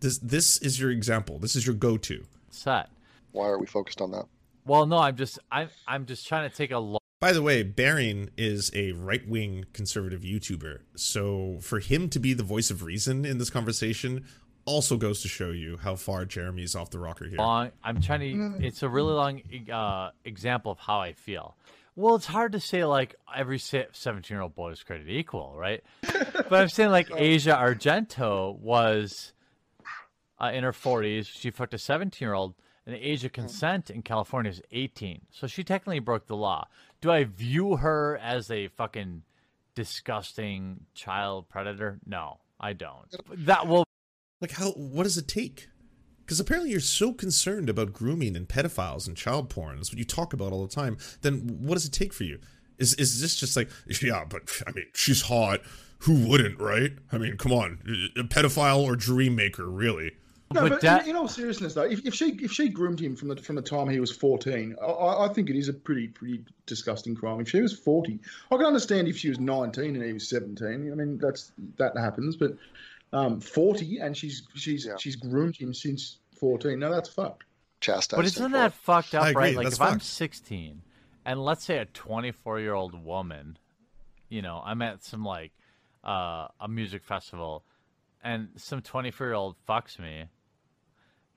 [0.00, 1.38] This, this is your example.
[1.38, 2.26] This is your go-to.
[2.50, 2.90] Set.
[3.32, 4.26] Why are we focused on that?
[4.66, 7.02] Well, no, I'm just I'm I'm just trying to take a look.
[7.20, 10.80] By the way, Bearing is a right wing conservative YouTuber.
[10.96, 14.26] So for him to be the voice of reason in this conversation
[14.66, 17.38] also goes to show you how far Jeremy's off the rocker here.
[17.38, 17.70] long.
[17.82, 18.66] I'm trying to.
[18.66, 21.56] It's a really long uh, example of how I feel.
[21.96, 25.82] Well, it's hard to say like every seventeen year old boy is created equal, right?
[26.02, 29.32] but I'm saying like Asia Argento was
[30.40, 31.26] uh, in her forties.
[31.26, 32.54] She fucked a seventeen year old,
[32.86, 33.42] and the age of hmm.
[33.42, 35.22] consent in California is eighteen.
[35.30, 36.66] So she technically broke the law.
[37.00, 39.22] Do I view her as a fucking
[39.74, 41.98] disgusting child predator?
[42.06, 43.14] No, I don't.
[43.46, 43.84] That will
[44.40, 45.68] Like how what does it take?
[46.24, 49.76] Because apparently you're so concerned about grooming and pedophiles and child porn.
[49.76, 50.96] That's what you talk about all the time.
[51.20, 52.38] Then what does it take for you?
[52.78, 53.70] Is is this just like
[54.02, 55.60] yeah, but I mean she's hot.
[56.00, 56.92] Who wouldn't, right?
[57.12, 57.78] I mean, come on,
[58.16, 60.12] a pedophile or dream maker, really?
[60.52, 63.00] No, But but, that- in, in all seriousness, though, if, if she if she groomed
[63.00, 65.68] him from the from the time he was fourteen, I- I, I think it is
[65.68, 67.40] a pretty pretty disgusting crime.
[67.40, 68.20] If she was forty,
[68.52, 70.92] I can understand if she was nineteen and he was seventeen.
[70.92, 72.36] I mean, that's that happens.
[72.36, 72.56] But
[73.12, 74.96] um, forty and she's she's Yeah.
[74.98, 76.78] she's groomed him since fourteen.
[76.78, 77.44] No, that's fucked.
[77.80, 78.16] Chastise.
[78.16, 78.74] But isn't for that it.
[78.74, 79.56] fucked up, I agree, right?
[79.56, 80.82] Like that's if I'm 16
[81.26, 83.58] and let's say a 24 year old woman,
[84.30, 85.52] you know, I'm at some like
[86.02, 87.64] uh, a music festival
[88.24, 90.24] and some 24 year old fucks me.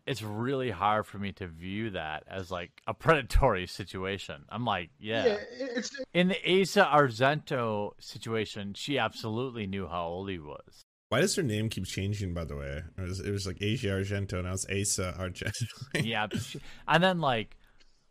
[0.06, 4.46] It's really hard for me to view that as like a predatory situation.
[4.50, 5.26] I'm like, yeah.
[5.26, 10.86] Yeah, it's In the Asa Argento situation, she absolutely knew how old he was.
[11.10, 12.34] Why does her name keep changing?
[12.34, 16.06] By the way, it was, it was like Asia Argento, now it's Asa Argento.
[16.06, 17.58] Yeah, she- and then like,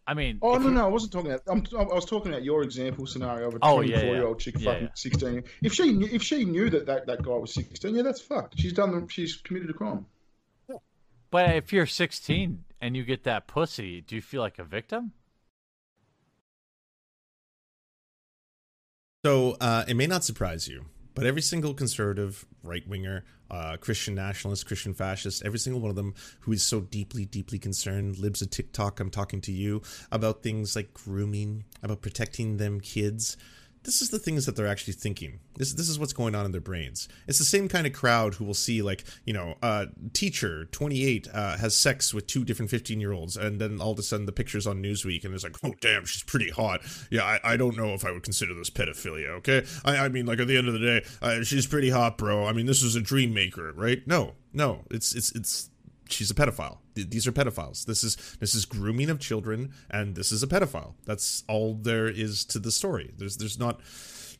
[0.08, 1.42] I mean, Oh no, you- no, I wasn't talking about.
[1.48, 4.28] I'm, I was talking about your example scenario of a Oh, yeah, 24 year yeah.
[4.28, 4.92] old chick Yeah, fucking yeah.
[4.94, 5.44] 16.
[5.62, 8.58] If she knew, if she knew that, that that guy was 16, yeah, that's fucked.
[8.60, 8.92] She's done.
[8.92, 10.06] The, she's committed a crime.
[11.30, 15.12] But if you're 16 and you get that pussy, do you feel like a victim?
[19.24, 20.84] So uh, it may not surprise you,
[21.16, 25.96] But every single conservative, right winger, uh, Christian nationalist, Christian fascist, every single one of
[25.96, 29.80] them who is so deeply, deeply concerned, libs of TikTok, I'm talking to you
[30.12, 33.38] about things like grooming, about protecting them kids
[33.86, 35.38] this is the things that they're actually thinking.
[35.56, 37.08] This this is what's going on in their brains.
[37.26, 41.06] It's the same kind of crowd who will see like you know, uh, teacher twenty
[41.06, 44.02] eight uh, has sex with two different fifteen year olds, and then all of a
[44.02, 46.82] sudden the pictures on Newsweek, and it's like, oh damn, she's pretty hot.
[47.10, 49.28] Yeah, I, I don't know if I would consider this pedophilia.
[49.38, 52.18] Okay, I, I mean like at the end of the day, uh, she's pretty hot,
[52.18, 52.44] bro.
[52.44, 54.06] I mean this is a dream maker, right?
[54.06, 55.70] No, no, it's it's it's
[56.08, 56.78] she's a pedophile.
[57.04, 57.84] These are pedophiles.
[57.84, 60.94] This is this is grooming of children, and this is a pedophile.
[61.04, 63.12] That's all there is to the story.
[63.16, 63.80] There's there's not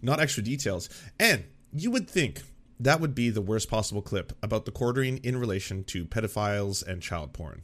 [0.02, 0.88] not extra details.
[1.18, 2.42] And you would think
[2.78, 7.02] that would be the worst possible clip about the quartering in relation to pedophiles and
[7.02, 7.62] child porn.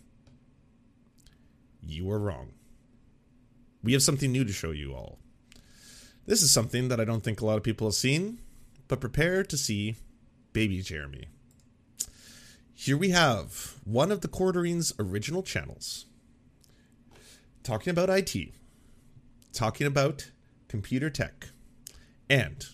[1.83, 2.52] You are wrong.
[3.83, 5.18] We have something new to show you all.
[6.26, 8.38] This is something that I don't think a lot of people have seen,
[8.87, 9.96] but prepare to see
[10.52, 11.26] Baby Jeremy.
[12.85, 16.07] Here we have one of the Quartering's original channels
[17.62, 18.35] talking about IT,
[19.53, 20.33] talking about
[20.66, 21.51] computer tech,
[22.29, 22.66] and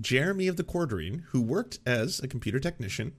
[0.00, 3.12] Jeremy of the Quartering, who worked as a computer technician,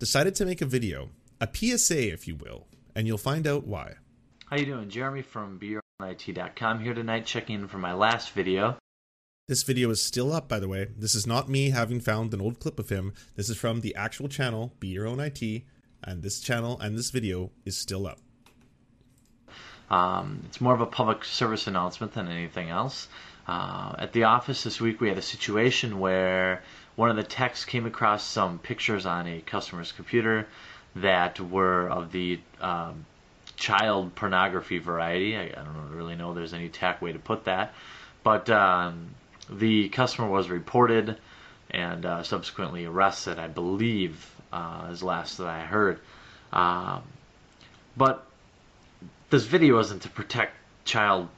[0.00, 3.94] decided to make a video, a PSA, if you will, and you'll find out why.
[4.46, 4.88] How you doing?
[4.88, 8.76] Jeremy from BeYourOwnIT.com here tonight, checking in for my last video.
[9.46, 10.88] This video is still up, by the way.
[10.96, 13.12] This is not me having found an old clip of him.
[13.36, 15.42] This is from the actual channel, Be Your Own IT,
[16.02, 18.18] and this channel and this video is still up.
[19.90, 23.08] Um, it's more of a public service announcement than anything else.
[23.46, 26.62] Uh, at the office this week, we had a situation where
[26.96, 30.46] one of the techs came across some pictures on a customer's computer
[30.96, 33.04] that were of the um,
[33.56, 35.36] child pornography variety.
[35.36, 37.74] I, I, don't really know if there's any tech way to put that,
[38.22, 39.10] but um,
[39.50, 41.16] the customer was reported
[41.70, 46.00] and uh, subsequently arrested, I believe, uh, is last that I heard.
[46.52, 47.02] Um,
[47.96, 48.26] but
[49.30, 50.54] this video isn't to protect
[50.84, 51.28] child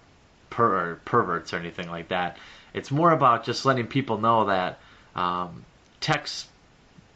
[0.51, 2.37] per- or perverts or anything like that.
[2.75, 4.79] It's more about just letting people know that
[5.15, 5.65] um,
[6.01, 6.47] techs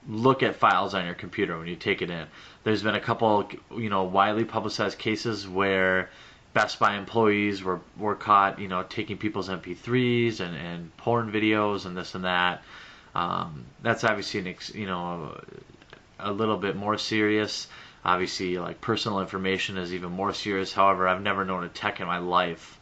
[0.08, 2.26] look at files on your computer when you take it in.
[2.64, 6.08] There's been a couple, you know, widely publicized cases where
[6.52, 11.86] Best Buy employees were, were caught, you know, taking people's MP3s and, and porn videos
[11.86, 12.62] and this and that.
[13.14, 15.40] Um, that's obviously, an you know,
[16.18, 17.68] a little bit more serious.
[18.04, 20.72] Obviously, like personal information is even more serious.
[20.72, 22.80] However, I've never known a tech in my life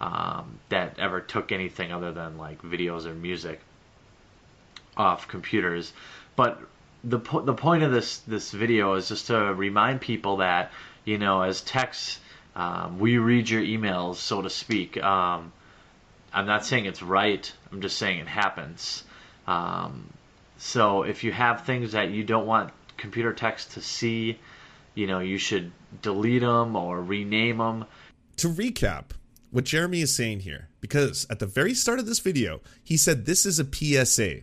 [0.00, 3.60] um, that ever took anything other than like videos or music
[4.96, 5.92] off computers.
[6.36, 6.60] But
[7.04, 10.72] the po- the point of this this video is just to remind people that
[11.04, 12.20] you know, as techs
[12.54, 15.02] um, we read your emails, so to speak.
[15.02, 15.52] Um,
[16.32, 17.50] I'm not saying it's right.
[17.72, 19.04] I'm just saying it happens.
[19.46, 20.12] Um,
[20.58, 24.38] so if you have things that you don't want computer techs to see,
[24.94, 27.84] you know, you should delete them or rename them.
[28.36, 29.10] To recap,
[29.50, 33.24] what Jeremy is saying here, because at the very start of this video, he said
[33.24, 34.40] this is a PSA.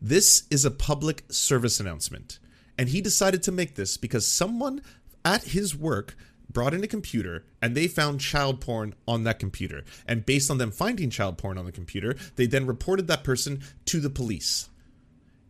[0.00, 2.38] This is a public service announcement.
[2.78, 4.82] And he decided to make this because someone
[5.24, 6.16] at his work
[6.50, 9.84] brought in a computer and they found child porn on that computer.
[10.06, 13.62] And based on them finding child porn on the computer, they then reported that person
[13.86, 14.68] to the police.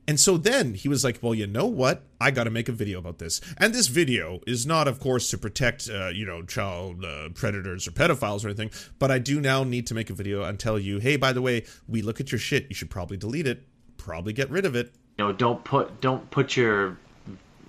[0.09, 2.05] And so then he was like, well, you know what?
[2.21, 3.41] I got to make a video about this.
[3.59, 7.89] And this video is not, of course, to protect, uh, you know, child uh, predators
[7.89, 10.79] or pedophiles or anything, but I do now need to make a video and tell
[10.79, 12.67] you, hey, by the way, we look at your shit.
[12.69, 14.95] You should probably delete it, probably get rid of it.
[15.19, 16.99] You know, don't put don't put your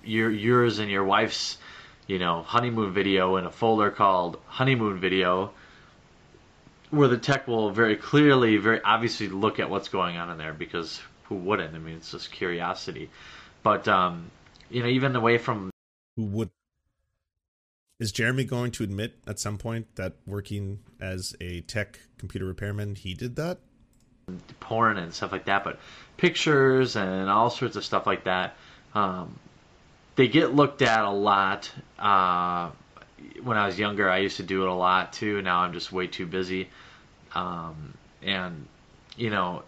[0.04, 1.58] your yours and your wife's
[2.08, 5.52] you know, honeymoon video in a folder called honeymoon video
[6.90, 10.54] where the tech will very clearly, very obviously look at what's going on in there
[10.54, 11.74] because who wouldn't?
[11.74, 13.10] I mean, it's just curiosity.
[13.62, 14.30] But, um,
[14.70, 15.70] you know, even away from.
[16.16, 16.50] Who would?
[18.00, 22.94] Is Jeremy going to admit at some point that working as a tech computer repairman,
[22.94, 23.58] he did that?
[24.60, 25.78] Porn and stuff like that, but
[26.16, 28.56] pictures and all sorts of stuff like that.
[28.94, 29.38] Um,
[30.18, 31.70] they get looked at a lot.
[31.96, 32.70] Uh,
[33.44, 35.40] when I was younger, I used to do it a lot too.
[35.42, 36.68] Now I'm just way too busy.
[37.36, 38.66] Um, and,
[39.16, 39.62] you know,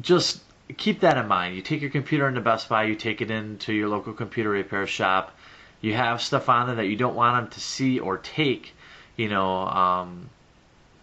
[0.00, 0.40] just
[0.76, 1.56] keep that in mind.
[1.56, 4.86] You take your computer into Best Buy, you take it into your local computer repair
[4.86, 5.36] shop.
[5.80, 8.74] You have stuff on there that you don't want them to see or take.
[9.16, 10.30] You know, um,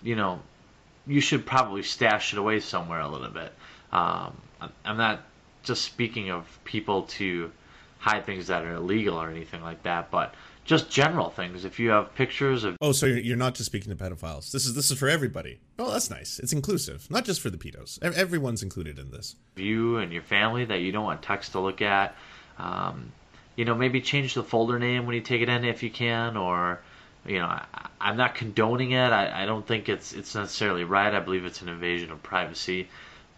[0.02, 0.40] you know,
[1.06, 3.52] you should probably stash it away somewhere a little bit.
[3.92, 4.38] Um,
[4.86, 5.24] I'm not
[5.64, 7.52] just speaking of people to
[8.04, 10.36] hide things that are illegal or anything like that, but
[10.66, 11.64] just general things.
[11.64, 14.52] If you have pictures of Oh, so you're not just speaking to pedophiles.
[14.52, 15.62] This is this is for everybody.
[15.80, 16.38] Oh, that's nice.
[16.40, 18.02] It's inclusive, not just for the pedos.
[18.04, 19.36] Everyone's included in this.
[19.56, 22.16] you and your family that you don't want techs to look at,
[22.58, 23.12] um,
[23.56, 26.36] you know, maybe change the folder name when you take it in if you can,
[26.36, 26.82] or
[27.26, 27.66] you know, I,
[28.02, 29.12] I'm not condoning it.
[29.14, 31.14] I, I don't think it's it's necessarily right.
[31.14, 32.90] I believe it's an invasion of privacy,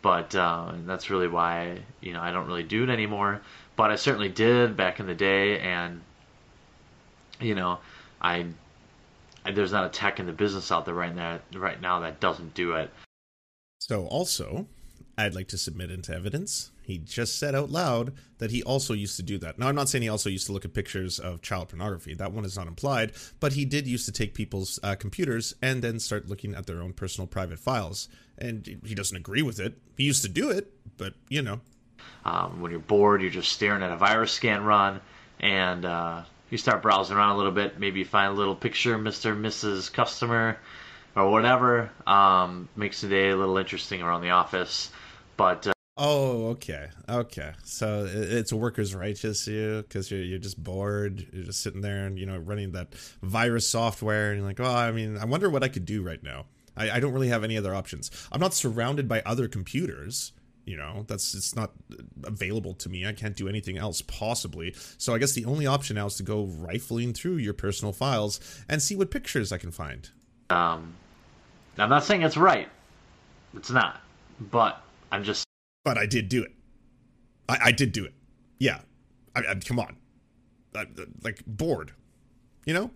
[0.01, 3.41] but uh, and that's really why you know I don't really do it anymore.
[3.75, 6.01] But I certainly did back in the day, and
[7.39, 7.79] you know,
[8.21, 8.45] I,
[9.43, 12.19] I there's not a tech in the business out there right now right now that
[12.19, 12.89] doesn't do it.
[13.79, 14.67] So also,
[15.17, 16.71] I'd like to submit into evidence.
[16.81, 19.57] He just said out loud that he also used to do that.
[19.57, 22.13] Now, I'm not saying he also used to look at pictures of child pornography.
[22.13, 25.81] That one is not implied, but he did used to take people's uh, computers and
[25.81, 28.07] then start looking at their own personal private files.
[28.38, 29.77] And he doesn't agree with it.
[29.97, 31.61] He used to do it, but you know,
[32.23, 35.01] Um, when you're bored, you're just staring at a virus scan run,
[35.39, 37.79] and uh, you start browsing around a little bit.
[37.79, 39.39] Maybe you find a little picture, Mr.
[39.39, 39.91] Mrs.
[39.91, 40.58] Customer,
[41.15, 41.91] or whatever.
[42.08, 44.91] Um, makes the day a little interesting around the office.
[45.38, 47.53] But uh, Oh, okay, okay.
[47.63, 51.25] So it's a workers' rights issue because you're you're just bored.
[51.31, 54.65] You're just sitting there and you know running that virus software, and you're like, oh,
[54.65, 56.47] I mean, I wonder what I could do right now.
[56.75, 58.12] I, I don't really have any other options.
[58.29, 60.34] I'm not surrounded by other computers.
[60.65, 61.73] You know, that's it's not
[62.23, 63.06] available to me.
[63.06, 64.73] I can't do anything else possibly.
[64.97, 68.39] So I guess the only option now is to go rifling through your personal files
[68.67, 70.10] and see what pictures I can find.
[70.49, 70.95] um,
[71.78, 72.67] I'm not saying it's right.
[73.54, 74.01] It's not.
[74.39, 75.45] But I'm just
[75.84, 76.51] But I did do it.
[77.47, 78.13] I, I did do it.
[78.60, 78.80] Yeah.
[79.36, 79.97] I, I, come on.
[80.75, 80.86] I,
[81.23, 81.91] like bored.
[82.65, 82.91] You know,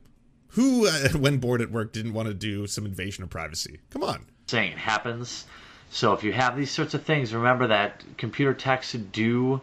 [0.49, 3.79] who uh, when bored at work didn't want to do some invasion of privacy?
[3.91, 4.25] Come on.
[4.47, 5.45] saying it happens.
[5.89, 9.61] So if you have these sorts of things, remember that computer techs do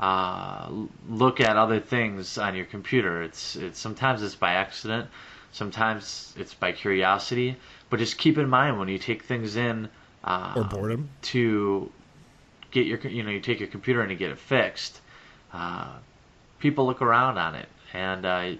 [0.00, 0.68] uh,
[1.08, 3.22] look at other things on your computer.
[3.22, 5.08] It's it's sometimes it's by accident,
[5.52, 7.56] sometimes it's by curiosity.
[7.90, 9.88] But just keep in mind when you take things in
[10.24, 11.08] uh, Or boredom.
[11.22, 11.90] to
[12.70, 15.00] get your you know you take your computer in to get it fixed.
[15.52, 15.92] Uh,
[16.58, 18.50] people look around on it, and uh,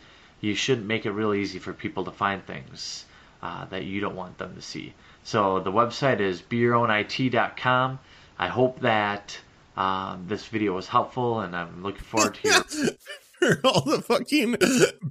[0.40, 3.05] you shouldn't make it real easy for people to find things
[3.42, 4.94] uh, that you don't want them to see.
[5.27, 7.99] So the website is beyourownit.com.
[8.39, 9.37] I hope that
[9.77, 12.91] um, this video was helpful, and I'm looking forward to your
[13.64, 14.55] All the fucking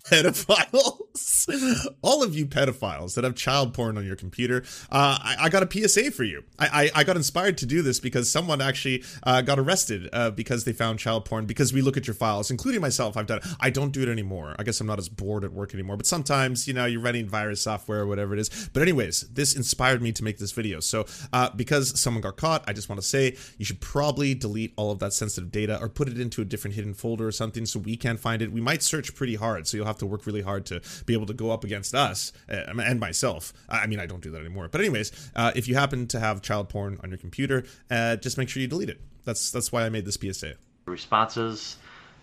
[0.10, 5.50] pedophiles, all of you pedophiles that have child porn on your computer, uh, I, I
[5.50, 6.44] got a PSA for you.
[6.58, 10.32] I, I, I got inspired to do this because someone actually uh, got arrested uh,
[10.32, 11.46] because they found child porn.
[11.46, 13.40] Because we look at your files, including myself, I've done.
[13.40, 13.46] it.
[13.60, 14.56] I don't do it anymore.
[14.58, 15.98] I guess I'm not as bored at work anymore.
[15.98, 18.70] But sometimes, you know, you're running virus software or whatever it is.
[18.74, 20.80] But anyways, this inspired me to make this video.
[20.80, 24.74] So uh, because someone got caught, I just want to say you should probably delete
[24.78, 27.66] all of that sensitive data or put it into a different hidden folder or something
[27.66, 28.52] so we find it.
[28.52, 31.26] We might search pretty hard, so you'll have to work really hard to be able
[31.28, 33.54] to go up against us uh, and myself.
[33.70, 34.68] I mean, I don't do that anymore.
[34.70, 38.38] But anyways, uh, if you happen to have child porn on your computer, uh, just
[38.38, 39.00] make sure you delete it.
[39.26, 40.54] That's that's why I made this PSA.
[40.86, 41.78] responses.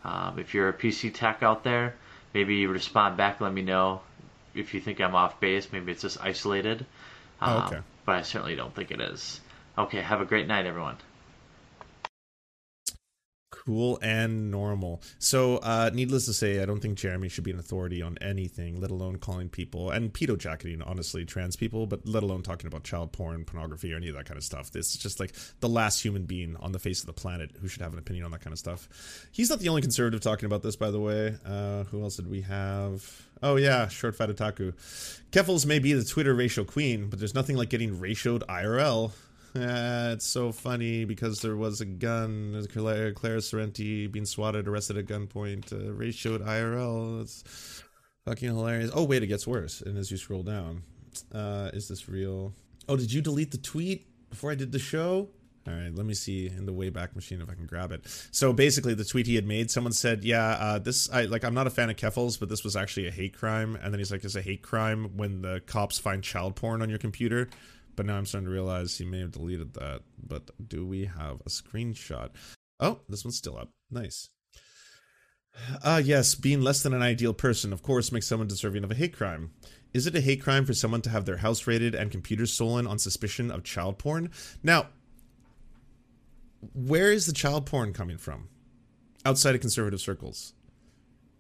[0.05, 1.95] Um, if you're a PC tech out there,
[2.35, 3.41] maybe you respond back.
[3.41, 4.01] Let me know
[4.55, 5.69] if you think I'm off base.
[5.73, 6.85] Maybe it's just isolated.
[7.41, 7.79] Oh, Um, okay.
[8.05, 9.41] But I certainly don't think it is.
[9.79, 10.97] Okay, have a great night, everyone.
[13.53, 15.03] Cool and normal.
[15.19, 18.81] So, uh, needless to say, I don't think Jeremy should be an authority on anything,
[18.81, 22.83] let alone calling people and pedo jacketing, honestly, trans people, but let alone talking about
[22.83, 24.71] child porn, pornography, or any of that kind of stuff.
[24.71, 27.69] This is just like the last human being on the face of the planet who
[27.69, 28.89] should have an opinion on that kind of stuff.
[29.31, 31.37] He's not the only conservative talking about this, by the way.
[31.45, 33.27] Uh, who else did we have?
[33.43, 34.73] Oh, yeah, Short Fat Otaku.
[35.31, 39.13] Keffals may be the Twitter racial queen, but there's nothing like getting ratioed IRL.
[39.55, 42.67] Uh, it's so funny because there was a gun.
[42.73, 45.73] Claire, Claire Sorrenti being swatted, arrested at gunpoint.
[45.73, 47.21] Uh, ratioed IRL.
[47.21, 47.83] It's
[48.25, 48.91] fucking hilarious.
[48.95, 49.83] Oh wait, it gets worse.
[49.83, 50.83] And as you scroll down,
[51.35, 52.55] uh, is this real?
[52.89, 55.29] Oh, did you delete the tweet before I did the show?
[55.69, 58.01] All right, let me see in the Wayback Machine if I can grab it.
[58.33, 61.45] So basically, the tweet he had made, someone said, "Yeah, uh, this I like.
[61.45, 64.01] I'm not a fan of Keffals, but this was actually a hate crime." And then
[64.01, 67.49] he's like, "It's a hate crime when the cops find child porn on your computer."
[67.95, 70.03] But now I'm starting to realize he may have deleted that.
[70.23, 72.31] But do we have a screenshot?
[72.81, 73.71] Oh, this one's still up.
[73.91, 74.31] Nice.
[75.85, 78.95] Ah, yes, being less than an ideal person, of course, makes someone deserving of a
[78.95, 79.53] hate crime.
[79.93, 82.87] Is it a hate crime for someone to have their house raided and computers stolen
[82.87, 84.31] on suspicion of child porn?
[84.63, 84.89] Now,
[86.73, 88.49] where is the child porn coming from?
[89.27, 90.55] Outside of conservative circles.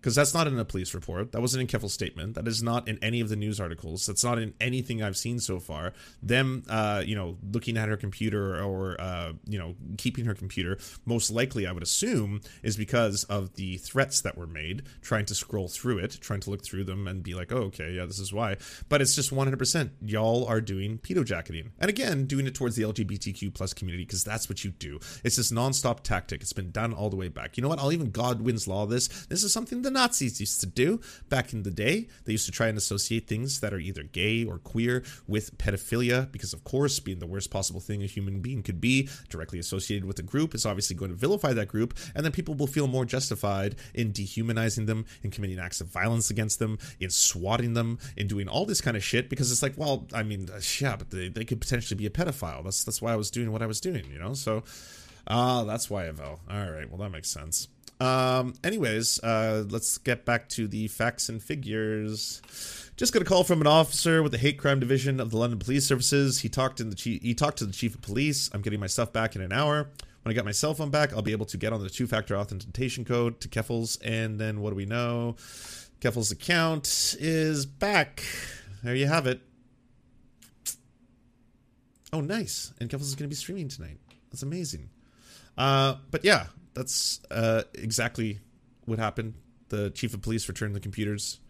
[0.03, 1.31] Because that's not in a police report.
[1.31, 2.35] That wasn't in Keffal's statement.
[2.35, 4.05] That is not in any of the news articles.
[4.05, 5.93] That's not in anything I've seen so far.
[6.21, 10.77] Them, uh, you know, looking at her computer or, uh, you know, keeping her computer,
[11.07, 15.37] most likely, I would assume, is because of the threats that were made, trying to
[15.37, 18.18] scroll through it, trying to look through them and be like, oh, okay, yeah, this
[18.18, 18.57] is why.
[18.89, 19.91] But it's just 100%.
[20.05, 21.70] Y'all are doing pedo jacketing.
[21.79, 24.99] And again, doing it towards the LGBTQ plus community because that's what you do.
[25.22, 26.43] It's this nonstop tactic.
[26.43, 27.57] It's been done all the way back.
[27.57, 27.79] You know what?
[27.79, 29.07] I'll even Godwin's law this.
[29.26, 32.09] This is something that Nazis used to do back in the day.
[32.24, 36.30] They used to try and associate things that are either gay or queer with pedophilia,
[36.32, 40.05] because, of course, being the worst possible thing a human being could be, directly associated
[40.05, 42.86] with a group, is obviously going to vilify that group, and then people will feel
[42.86, 47.99] more justified in dehumanizing them, in committing acts of violence against them, in swatting them,
[48.16, 50.97] in doing all this kind of shit, because it's like, well, I mean, uh, yeah,
[50.97, 52.64] but they, they could potentially be a pedophile.
[52.64, 54.34] That's that's why I was doing what I was doing, you know.
[54.34, 54.64] So,
[55.26, 56.12] ah, that's why I.
[56.20, 57.68] All right, well, that makes sense.
[58.03, 62.42] Um, anyways, uh, let's get back to the facts and figures.
[62.96, 65.61] Just got a call from an officer with the hate crime division of the London
[65.61, 66.40] Police Services.
[66.40, 68.50] He talked in the chief, he talked to the chief of police.
[68.53, 69.88] I'm getting my stuff back in an hour.
[70.22, 72.36] When I get my cell phone back, I'll be able to get on the two-factor
[72.36, 75.36] authentication code to Keffals, and then what do we know?
[76.00, 78.24] Keffal's account is back.
[78.82, 79.40] There you have it.
[82.12, 82.72] Oh, nice!
[82.80, 83.98] And Keffals is going to be streaming tonight.
[84.30, 84.90] That's amazing.
[85.57, 88.41] Uh, but yeah, that's uh, exactly
[88.85, 89.35] what happened.
[89.68, 91.41] The chief of police returned the computers.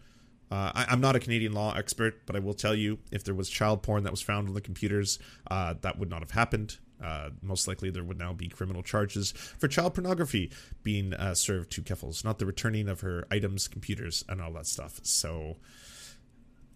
[0.51, 3.33] Uh, I, am not a Canadian law expert, but I will tell you if there
[3.33, 5.17] was child porn that was found on the computers,
[5.49, 6.77] uh, that would not have happened.
[7.03, 10.51] Uh, most likely, there would now be criminal charges for child pornography
[10.83, 14.67] being uh, served to Keffals, not the returning of her items, computers, and all that
[14.67, 14.99] stuff.
[15.03, 15.57] So,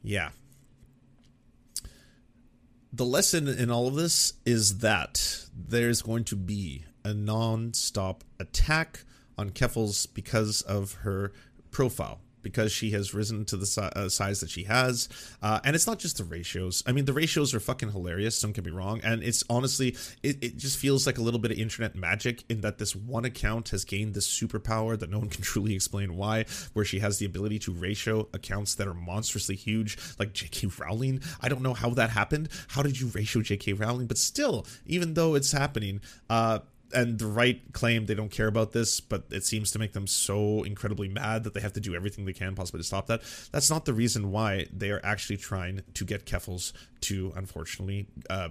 [0.01, 0.29] yeah.
[2.91, 9.05] The lesson in all of this is that there's going to be a non-stop attack
[9.37, 11.31] on Keffals because of her
[11.71, 15.09] profile because she has risen to the si- uh, size that she has.
[15.41, 16.81] Uh, and it's not just the ratios.
[16.87, 18.39] I mean, the ratios are fucking hilarious.
[18.39, 19.01] Don't get me wrong.
[19.03, 22.61] And it's honestly, it, it just feels like a little bit of internet magic in
[22.61, 26.45] that this one account has gained this superpower that no one can truly explain why,
[26.71, 30.69] where she has the ability to ratio accounts that are monstrously huge, like J.K.
[30.79, 31.21] Rowling.
[31.41, 32.47] I don't know how that happened.
[32.69, 33.73] How did you ratio J.K.
[33.73, 34.07] Rowling?
[34.07, 35.99] But still, even though it's happening,
[36.29, 36.59] uh,
[36.93, 40.07] and the right claim they don't care about this, but it seems to make them
[40.07, 43.21] so incredibly mad that they have to do everything they can possibly to stop that.
[43.51, 48.49] That's not the reason why they are actually trying to get Keffals to, unfortunately, uh,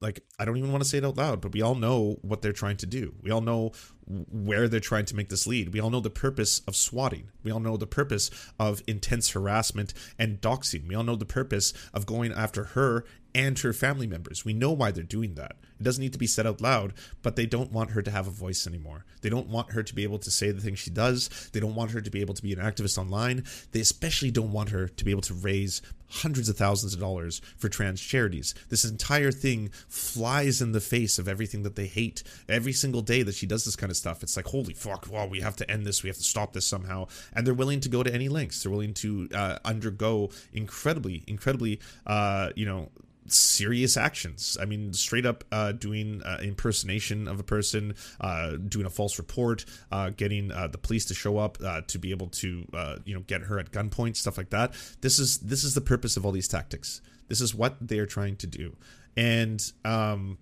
[0.00, 2.40] like I don't even want to say it out loud, but we all know what
[2.40, 3.14] they're trying to do.
[3.22, 3.72] We all know
[4.06, 5.72] where they're trying to make this lead.
[5.72, 7.28] We all know the purpose of swatting.
[7.42, 10.88] We all know the purpose of intense harassment and doxing.
[10.88, 14.44] We all know the purpose of going after her and her family members.
[14.44, 15.56] We know why they're doing that.
[15.78, 18.26] It doesn't need to be said out loud, but they don't want her to have
[18.26, 19.06] a voice anymore.
[19.22, 21.30] They don't want her to be able to say the things she does.
[21.52, 23.44] They don't want her to be able to be an activist online.
[23.72, 27.40] They especially don't want her to be able to raise hundreds of thousands of dollars
[27.56, 28.54] for trans charities.
[28.68, 32.22] This entire thing flies in the face of everything that they hate.
[32.48, 35.28] Every single day that she does this kind of stuff, it's like, holy fuck, well,
[35.28, 36.02] we have to end this.
[36.02, 37.06] We have to stop this somehow.
[37.32, 38.62] And they're willing to go to any lengths.
[38.62, 42.90] They're willing to uh, undergo incredibly, incredibly, uh, you know,
[43.32, 44.56] serious actions.
[44.60, 49.18] I mean, straight up uh, doing uh, impersonation of a person, uh, doing a false
[49.18, 52.66] report, uh, getting uh, the police to show up uh, to be able to,
[53.04, 54.72] you know, get her at gunpoint, stuff like that.
[55.00, 57.00] This is this is the purpose of all these tactics.
[57.28, 58.76] This is what they are trying to do,
[59.16, 60.38] and um,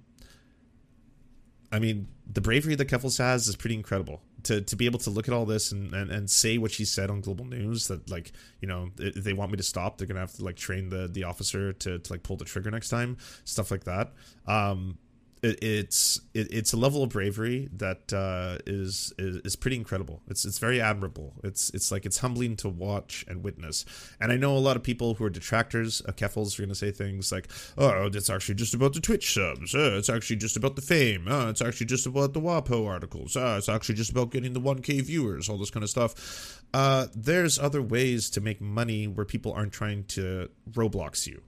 [1.70, 5.10] I mean, the bravery that Keffals has is pretty incredible to to be able to
[5.10, 8.10] look at all this and, and, and say what she said on global news that
[8.10, 9.98] like you know if they want me to stop.
[9.98, 12.70] They're gonna have to like train the the officer to, to like pull the trigger
[12.70, 14.12] next time stuff like that.
[14.46, 14.98] Um
[15.42, 20.22] it, it's it, it's a level of bravery that uh, is, is is pretty incredible.
[20.28, 21.34] It's it's very admirable.
[21.44, 23.84] It's it's like it's humbling to watch and witness.
[24.20, 26.74] And I know a lot of people who are detractors of Keffals are going to
[26.74, 29.74] say things like, "Oh, it's actually just about the Twitch subs.
[29.74, 31.28] Uh, it's actually just about the fame.
[31.28, 33.36] Uh, it's actually just about the WAPO articles.
[33.36, 35.48] Uh, it's actually just about getting the 1K viewers.
[35.48, 39.72] All this kind of stuff." Uh, there's other ways to make money where people aren't
[39.72, 41.42] trying to Roblox you.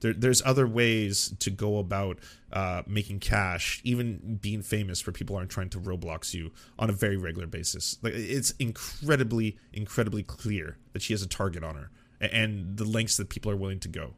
[0.00, 2.18] There, there's other ways to go about
[2.52, 6.92] uh, making cash, even being famous, where people aren't trying to Roblox you on a
[6.92, 7.98] very regular basis.
[8.02, 11.90] Like it's incredibly, incredibly clear that she has a target on her,
[12.20, 14.14] and the lengths that people are willing to go.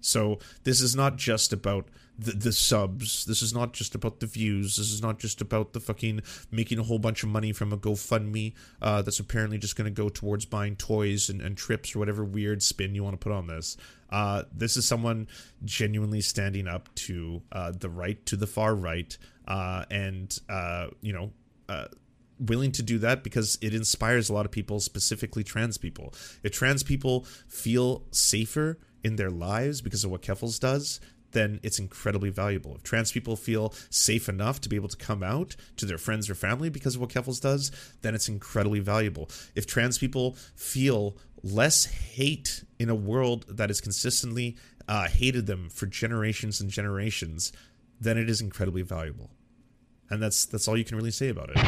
[0.00, 1.88] So this is not just about
[2.18, 3.24] the, the subs.
[3.24, 4.76] This is not just about the views.
[4.76, 7.76] This is not just about the fucking making a whole bunch of money from a
[7.76, 11.98] GoFundMe uh, that's apparently just going to go towards buying toys and, and trips or
[11.98, 13.76] whatever weird spin you want to put on this.
[14.10, 15.26] Uh, this is someone
[15.64, 19.16] genuinely standing up to uh, the right, to the far right,
[19.48, 21.32] uh, and uh, you know
[21.68, 21.86] uh,
[22.38, 26.12] willing to do that because it inspires a lot of people, specifically trans people.
[26.42, 31.00] If trans people feel safer in their lives because of what Keffals does,
[31.32, 32.76] then it's incredibly valuable.
[32.76, 36.30] If trans people feel safe enough to be able to come out to their friends
[36.30, 37.70] or family because of what Keffals does,
[38.02, 39.28] then it's incredibly valuable.
[39.54, 44.56] If trans people feel less hate in a world that has consistently
[44.88, 47.52] uh, hated them for generations and generations,
[48.00, 49.30] then it is incredibly valuable.
[50.10, 51.58] And that's that's all you can really say about it.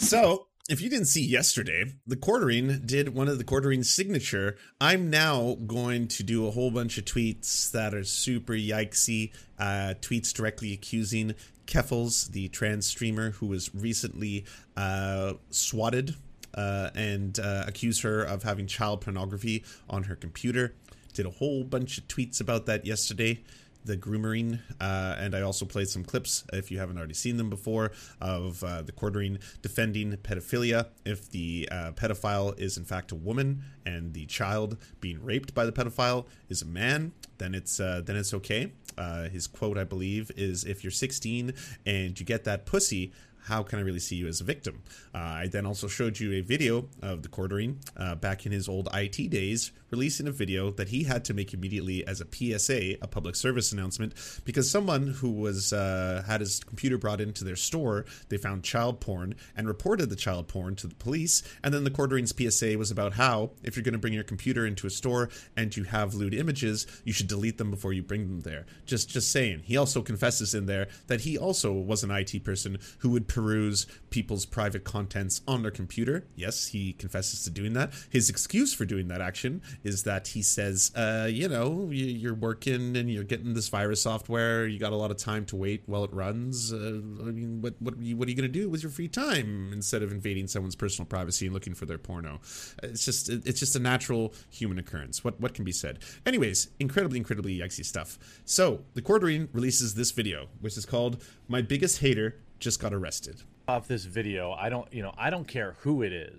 [0.00, 4.56] So, if you didn't see yesterday, the quartering did one of the quartering signature.
[4.80, 9.32] I'm now going to do a whole bunch of tweets that are super yikesy.
[9.58, 11.34] Uh, tweets directly accusing
[11.66, 14.44] Keffals, the trans streamer who was recently
[14.76, 16.14] uh, swatted
[16.54, 20.74] uh, and uh, accused her of having child pornography on her computer.
[21.12, 23.42] Did a whole bunch of tweets about that yesterday
[23.84, 27.50] the groomering, uh, and I also played some clips, if you haven't already seen them
[27.50, 30.88] before, of uh, the quartering defending pedophilia.
[31.04, 35.64] If the uh, pedophile is in fact a woman and the child being raped by
[35.64, 38.72] the pedophile is a man, then it's uh, then it's okay.
[38.96, 41.54] Uh, his quote, I believe, is "If you're 16
[41.86, 43.12] and you get that pussy."
[43.46, 44.82] how can I really see you as a victim?
[45.14, 48.68] Uh, I then also showed you a video of the quartering uh, back in his
[48.68, 52.94] old IT days, releasing a video that he had to make immediately as a PSA,
[53.02, 54.14] a public service announcement,
[54.44, 59.00] because someone who was uh, had his computer brought into their store, they found child
[59.00, 61.42] porn and reported the child porn to the police.
[61.62, 64.66] And then the quartering's PSA was about how if you're going to bring your computer
[64.66, 68.26] into a store and you have lewd images, you should delete them before you bring
[68.26, 68.64] them there.
[68.86, 69.62] Just just saying.
[69.64, 73.86] He also confesses in there that he also was an IT person who would peruse
[74.08, 76.26] people's private contents on their computer.
[76.34, 77.92] Yes, he confesses to doing that.
[78.08, 82.96] His excuse for doing that action is that he says, uh, you know, you're working
[82.96, 84.66] and you're getting this virus software.
[84.66, 86.72] You got a lot of time to wait while it runs.
[86.72, 90.02] Uh, I mean, what what are you going to do with your free time instead
[90.02, 92.40] of invading someone's personal privacy and looking for their porno?
[92.82, 95.24] It's just it's just a natural human occurrence.
[95.24, 96.00] What what can be said?
[96.24, 98.18] Anyways, incredibly incredibly yikesy stuff.
[98.44, 103.42] So the quartering releases this video, which is called "My Biggest Hater." just got arrested.
[103.68, 106.38] Off this video, I don't, you know, I don't care who it is.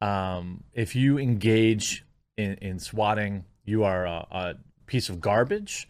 [0.00, 2.04] Um, if you engage
[2.38, 4.54] in, in swatting, you are a, a
[4.86, 5.88] piece of garbage.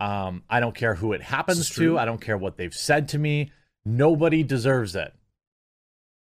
[0.00, 1.98] Um, I don't care who it happens to.
[1.98, 3.52] I don't care what they've said to me.
[3.84, 5.12] Nobody deserves it.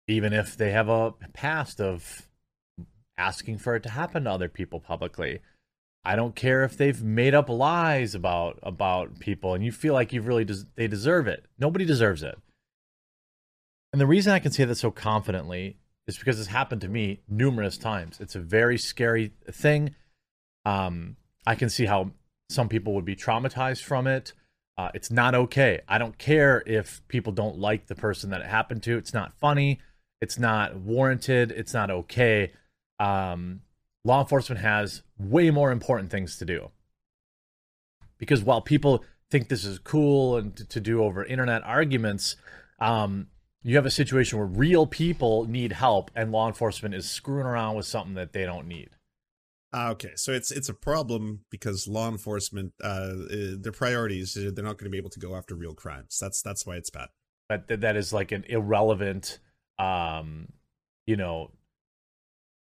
[0.09, 2.29] Even if they have a past of
[3.19, 5.41] asking for it to happen to other people publicly.
[6.05, 10.13] I don't care if they've made up lies about about people and you feel like
[10.13, 11.47] you've really des- they deserve it.
[11.59, 12.39] Nobody deserves it.
[13.93, 17.21] And the reason I can say that so confidently is because it's happened to me
[17.29, 18.19] numerous times.
[18.21, 19.95] It's a very scary thing.
[20.65, 22.13] Um, I can see how
[22.49, 24.33] some people would be traumatized from it.
[24.79, 25.81] Uh, it's not okay.
[25.89, 28.97] I don't care if people don't like the person that it happened to.
[28.97, 29.81] It's not funny.
[30.21, 31.51] It's not warranted.
[31.51, 32.53] It's not okay.
[32.99, 33.63] Um,
[34.05, 36.71] law enforcement has way more important things to do.
[38.19, 42.37] Because while people think this is cool and to, to do over internet arguments,
[42.79, 43.29] um,
[43.67, 47.75] you have a situation where real people need help and law enforcement is screwing around
[47.75, 48.91] with something that they don't need.
[49.75, 53.13] Uh, okay, so it's it's a problem because law enforcement, uh,
[53.59, 56.17] their priorities, they're not going to be able to go after real crimes.
[56.21, 57.09] That's that's why it's bad.
[57.49, 59.41] But th- that is like an irrelevant,
[59.81, 60.53] um,
[61.05, 61.51] you know,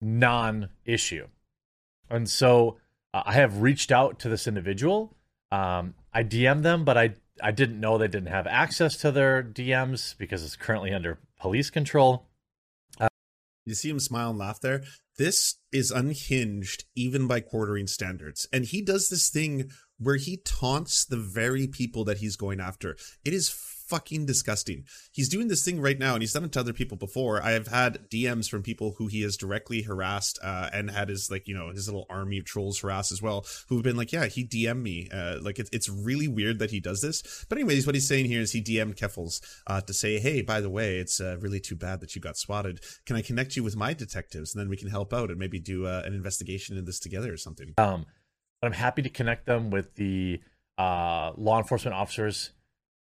[0.00, 1.28] non-issue.
[2.10, 2.78] And so
[3.14, 5.16] uh, I have reached out to this individual.
[5.52, 9.42] Um, I DM them, but I I didn't know they didn't have access to their
[9.42, 12.28] DMs because it's currently under police control.
[13.00, 13.08] Uh,
[13.64, 14.82] you see him smile and laugh there.
[15.18, 18.46] This is unhinged even by quartering standards.
[18.52, 22.96] And he does this thing where he taunts the very people that he's going after.
[23.24, 23.50] It is
[23.88, 24.84] fucking disgusting.
[25.12, 27.42] He's doing this thing right now, and he's done it to other people before.
[27.42, 31.30] I have had DMs from people who he has directly harassed uh, and had his
[31.30, 34.26] like you know his little army of trolls harass as well, who've been like, yeah,
[34.26, 35.08] he DM'd me.
[35.12, 37.46] Uh, like it's it's really weird that he does this.
[37.48, 40.60] But anyways, what he's saying here is he DM'd Keffals uh, to say, hey, by
[40.60, 42.80] the way, it's uh, really too bad that you got swatted.
[43.06, 45.58] Can I connect you with my detectives, and then we can help out and maybe
[45.58, 47.74] do uh, an investigation in this together or something.
[47.78, 48.06] Um,
[48.60, 50.40] but I'm happy to connect them with the
[50.76, 52.50] uh, law enforcement officers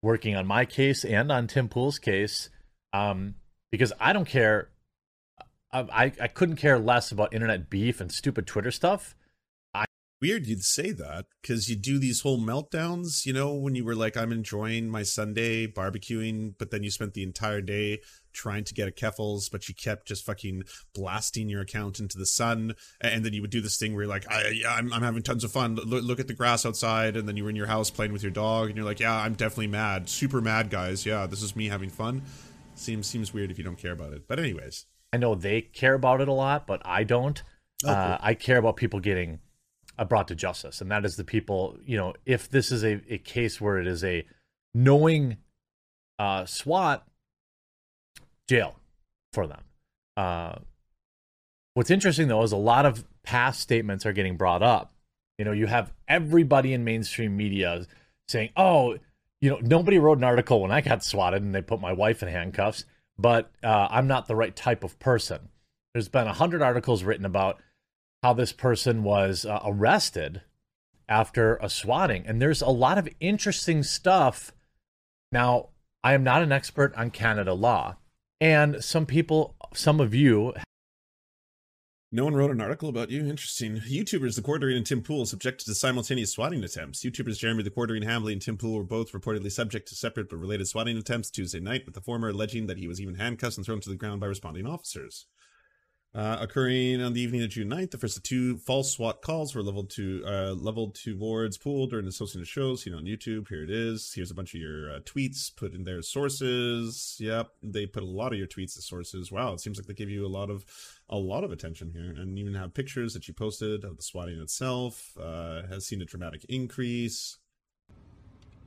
[0.02, 2.50] working on my case and on Tim Pool's case
[2.94, 3.36] um,
[3.72, 4.70] because I don't care.
[5.72, 9.16] I, I couldn't care less about internet beef and stupid Twitter stuff.
[9.74, 9.86] I
[10.22, 13.94] Weird you'd say that because you do these whole meltdowns, you know, when you were
[13.94, 18.00] like, I'm enjoying my Sunday barbecuing, but then you spent the entire day
[18.38, 20.64] trying to get a Keffals, but you kept just fucking
[20.94, 22.76] blasting your account into the sun.
[23.02, 25.44] And then you would do this thing where you're like, I, I'm, I'm having tons
[25.44, 25.76] of fun.
[25.76, 27.18] Look, look at the grass outside.
[27.18, 29.16] And then you were in your house playing with your dog, and you're like, yeah,
[29.16, 31.06] I'm definitely mad, super mad, guys.
[31.06, 32.22] Yeah, this is me having fun.
[32.76, 34.28] Seems seems weird if you don't care about it.
[34.28, 37.42] But anyways, I know they care about it a lot, but I don't.
[37.84, 37.96] Oh, cool.
[37.96, 39.40] uh, I care about people getting
[39.98, 41.78] uh, brought to justice, and that is the people.
[41.84, 44.28] You know, if this is a, a case where it is a
[44.76, 45.38] knowing
[46.20, 47.04] uh, SWAT,
[48.48, 48.76] jail
[49.34, 49.62] for them.
[50.16, 50.56] Uh,
[51.74, 54.94] what's interesting though is a lot of past statements are getting brought up.
[55.38, 57.86] You know, you have everybody in mainstream media
[58.28, 58.98] saying, "Oh,
[59.40, 62.24] you know, nobody wrote an article when I got swatted and they put my wife
[62.24, 62.86] in handcuffs,
[63.20, 65.50] but uh, I'm not the right type of person."
[65.94, 67.60] There's been a hundred articles written about
[68.24, 70.42] how this person was uh, arrested
[71.08, 74.52] after a swatting, and there's a lot of interesting stuff.
[75.32, 75.70] Now,
[76.04, 77.98] I am not an expert on Canada law,
[78.40, 80.54] and some people, some of you
[82.10, 83.28] No one wrote an article about you.
[83.28, 83.78] Interesting.
[83.78, 87.04] YouTubers The Quartering and Tim Pool subjected to simultaneous swatting attempts.
[87.04, 90.38] YouTubers Jeremy The Quartering Hambly and Tim Pool were both reportedly subject to separate but
[90.38, 93.66] related swatting attempts Tuesday night, with the former alleging that he was even handcuffed and
[93.66, 95.28] thrown to the ground by responding officers.
[96.18, 99.54] Uh, occurring on the evening of June 9th, the first of two false SWAT calls
[99.54, 102.84] were leveled to uh, leveled towards Pool during associated hosting of shows.
[102.84, 103.48] Seen on YouTube.
[103.50, 104.12] Here it is.
[104.16, 107.18] Here's a bunch of your uh, tweets put in their sources.
[107.20, 109.32] Yep, they put a lot of your tweets as sources.
[109.32, 110.66] Wow, it seems like they give you a lot of
[111.08, 114.42] a lot of attention here, and even have pictures that you posted of the swatting
[114.42, 115.16] itself.
[115.22, 117.38] Uh, has seen a dramatic increase.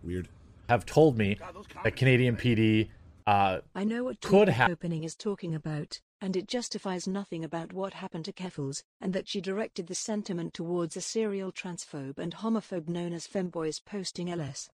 [0.05, 0.29] Weird.
[0.69, 1.37] have told me
[1.83, 2.91] that Canadian PD
[3.27, 7.45] uh, I know what Could Could ha- opening is talking about, and it justifies nothing
[7.45, 12.19] about what happened to Keffals, and that she directed the sentiment towards a serial transphobe
[12.19, 14.69] and homophobe known as femboys posting LS.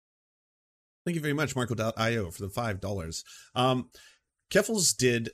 [1.05, 3.23] Thank you very much, Marco.io, for the five dollars.
[3.55, 3.89] Um,
[4.49, 5.31] Keffals did,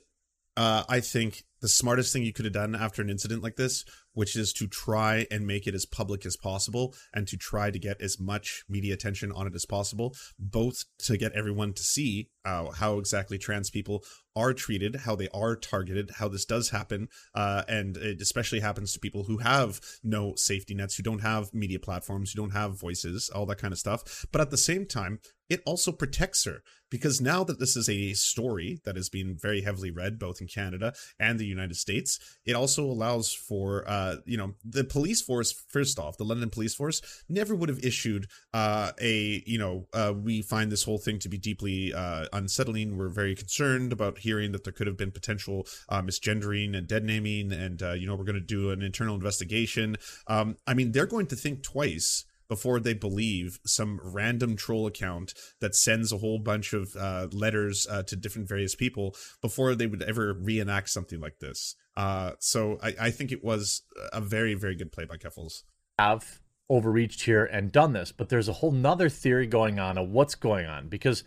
[0.56, 3.84] uh, I think, the smartest thing you could have done after an incident like this,
[4.12, 7.78] which is to try and make it as public as possible and to try to
[7.78, 12.30] get as much media attention on it as possible, both to get everyone to see
[12.44, 14.02] uh, how exactly trans people
[14.34, 18.92] are treated, how they are targeted, how this does happen, uh, and it especially happens
[18.92, 22.80] to people who have no safety nets, who don't have media platforms, who don't have
[22.80, 24.24] voices, all that kind of stuff.
[24.32, 28.12] But at the same time, it also protects her because now that this is a
[28.14, 32.54] story that has been very heavily read both in Canada and the United States, it
[32.54, 35.52] also allows for uh, you know the police force.
[35.52, 40.12] First off, the London police force never would have issued uh, a you know uh,
[40.16, 42.96] we find this whole thing to be deeply uh, unsettling.
[42.96, 47.04] We're very concerned about hearing that there could have been potential uh, misgendering and dead
[47.04, 49.96] naming, and uh, you know we're going to do an internal investigation.
[50.26, 55.32] Um, I mean, they're going to think twice before they believe some random troll account
[55.60, 59.86] that sends a whole bunch of uh, letters uh, to different various people before they
[59.86, 61.76] would ever reenact something like this.
[61.96, 63.82] Uh, so I, I think it was
[64.12, 65.62] a very, very good play by Keffals.
[65.96, 70.08] have overreached here and done this, but there's a whole nother theory going on of
[70.08, 71.22] what's going on because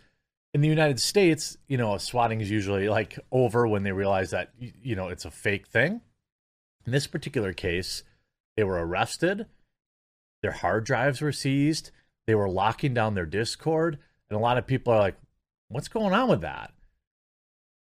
[0.52, 4.50] in the United States, you know, swatting is usually like over when they realize that
[4.58, 6.02] you know it's a fake thing.
[6.84, 8.04] In this particular case,
[8.58, 9.46] they were arrested,
[10.44, 11.90] their hard drives were seized,
[12.26, 15.16] they were locking down their Discord, and a lot of people are like,
[15.68, 16.70] "What's going on with that?"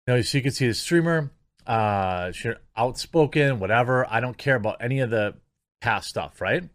[0.06, 1.32] Now you know, so you can see the streamer,
[1.66, 2.34] uh,
[2.76, 4.06] outspoken, whatever.
[4.10, 5.36] I don't care about any of the
[5.80, 6.70] past stuff, right?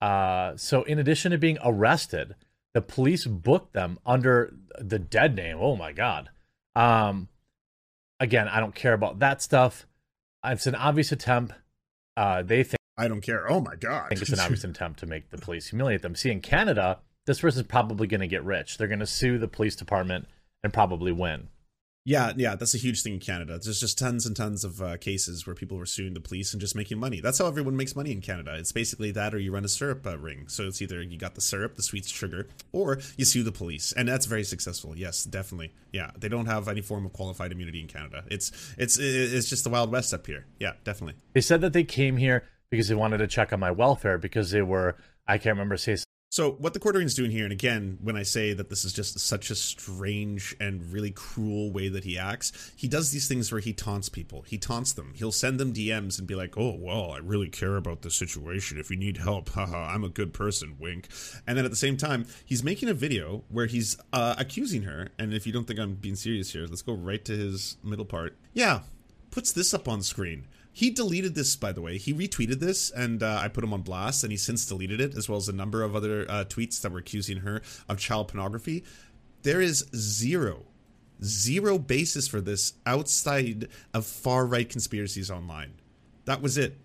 [0.00, 2.34] Uh, so in addition to being arrested,
[2.74, 5.58] the police booked them under the dead name.
[5.60, 6.30] Oh my god.
[6.74, 7.28] Um,
[8.18, 9.86] again, I don't care about that stuff.
[10.44, 11.54] It's an obvious attempt.
[12.16, 13.50] Uh, they think I don't care.
[13.50, 14.06] Oh my god!
[14.06, 16.14] I think it's an obvious attempt to make the police humiliate them.
[16.14, 18.76] See, in Canada, this person's probably going to get rich.
[18.76, 20.26] They're going to sue the police department
[20.62, 21.48] and probably win.
[22.04, 23.58] Yeah, yeah, that's a huge thing in Canada.
[23.62, 26.60] There's just tons and tons of uh, cases where people were suing the police and
[26.60, 27.20] just making money.
[27.20, 28.56] That's how everyone makes money in Canada.
[28.58, 30.48] It's basically that, or you run a syrup uh, ring.
[30.48, 33.92] So it's either you got the syrup, the sweet sugar, or you sue the police,
[33.92, 34.96] and that's very successful.
[34.96, 35.72] Yes, definitely.
[35.92, 38.24] Yeah, they don't have any form of qualified immunity in Canada.
[38.30, 40.46] It's it's it's just the wild west up here.
[40.58, 41.16] Yeah, definitely.
[41.34, 44.50] They said that they came here because they wanted to check on my welfare because
[44.50, 44.96] they were
[45.26, 45.96] I can't remember say
[46.30, 49.18] So what the Quartering's doing here, and again, when I say that this is just
[49.18, 53.60] such a strange and really cruel way that he acts, he does these things where
[53.60, 54.42] he taunts people.
[54.42, 55.12] He taunts them.
[55.16, 58.78] He'll send them DMs and be like, "Oh well, I really care about the situation.
[58.78, 61.08] If you need help, haha, I'm a good person." Wink.
[61.46, 65.08] And then at the same time, he's making a video where he's uh, accusing her.
[65.18, 68.04] And if you don't think I'm being serious here, let's go right to his middle
[68.04, 68.36] part.
[68.52, 68.80] Yeah,
[69.30, 70.46] puts this up on screen.
[70.72, 71.98] He deleted this, by the way.
[71.98, 75.16] He retweeted this, and uh, I put him on blast, and he since deleted it,
[75.16, 78.28] as well as a number of other uh, tweets that were accusing her of child
[78.28, 78.84] pornography.
[79.42, 80.66] There is zero,
[81.24, 85.74] zero basis for this outside of far right conspiracies online.
[86.24, 86.78] That was it.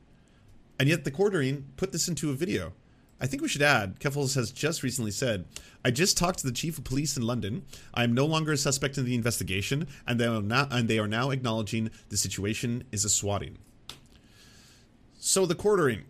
[0.79, 2.73] And yet the quartering put this into a video.
[3.19, 5.45] I think we should add, Keffals has just recently said,
[5.85, 7.63] I just talked to the chief of police in London.
[7.93, 11.07] I am no longer a suspect in the investigation, and they are and they are
[11.07, 13.57] now acknowledging the situation is a swatting.
[15.27, 16.03] So the quartering.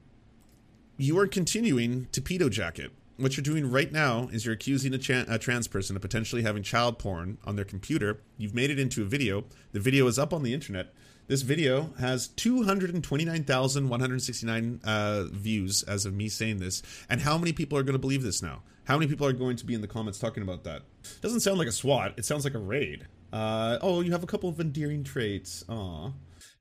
[0.97, 2.91] You are continuing to pedo jacket.
[3.15, 4.99] What you're doing right now is you're accusing a,
[5.29, 8.19] a trans person of potentially having child porn on their computer.
[8.37, 9.45] You've made it into a video.
[9.71, 10.93] The video is up on the internet.
[11.27, 16.83] This video has 229,169 uh, views as of me saying this.
[17.09, 18.63] And how many people are going to believe this now?
[18.83, 20.81] How many people are going to be in the comments talking about that?
[21.21, 22.15] Doesn't sound like a SWAT.
[22.17, 23.07] It sounds like a raid.
[23.31, 25.63] Uh, oh, you have a couple of endearing traits.
[25.69, 26.11] Aw.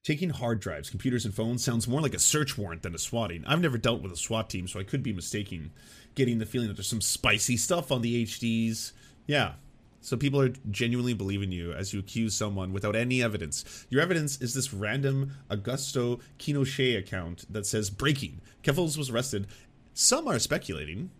[0.05, 3.43] Taking hard drives, computers, and phones sounds more like a search warrant than a swatting.
[3.47, 5.71] I've never dealt with a SWAT team, so I could be mistaken.
[6.15, 8.93] Getting the feeling that there's some spicy stuff on the HDs.
[9.27, 9.55] Yeah,
[10.03, 13.87] so people are genuinely believing you as you accuse someone without any evidence.
[13.89, 18.43] Your evidence is this random Augusto Kinochet account that says breaking.
[18.63, 19.47] Keffals was arrested.
[19.95, 21.13] Some are speculating.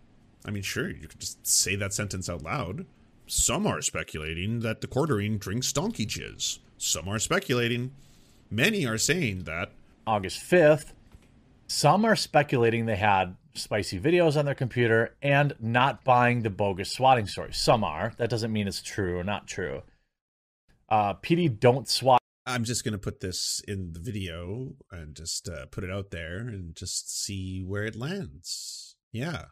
[0.45, 2.85] I mean, sure, you could just say that sentence out loud.
[3.25, 6.59] Some are speculating that the quartering drinks donkey jizz.
[6.77, 7.91] Some are speculating.
[8.55, 9.73] Many are saying that
[10.07, 10.93] August 5th.
[11.67, 16.89] Some are speculating they had spicy videos on their computer and not buying the bogus
[16.89, 17.51] swatting story.
[17.51, 18.13] Some are.
[18.15, 19.81] That doesn't mean it's true or not true.
[20.87, 22.21] Uh, PD don't swat.
[22.45, 26.11] I'm just going to put this in the video and just uh, put it out
[26.11, 28.95] there and just see where it lands.
[29.11, 29.47] Yeah.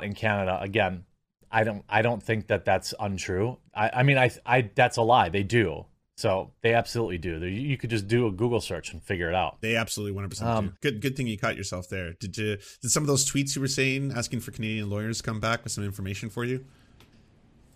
[0.00, 1.04] In Canada, again,
[1.50, 1.84] I don't.
[1.88, 3.58] I don't think that that's untrue.
[3.74, 5.30] I, I mean, I, I, that's a lie.
[5.30, 5.86] They do.
[6.16, 7.44] So they absolutely do.
[7.44, 9.60] You could just do a Google search and figure it out.
[9.60, 10.72] They absolutely one hundred percent um, do.
[10.80, 12.14] Good, good thing you caught yourself there.
[12.14, 12.56] Did you?
[12.80, 15.72] Did some of those tweets you were saying asking for Canadian lawyers come back with
[15.72, 16.64] some information for you?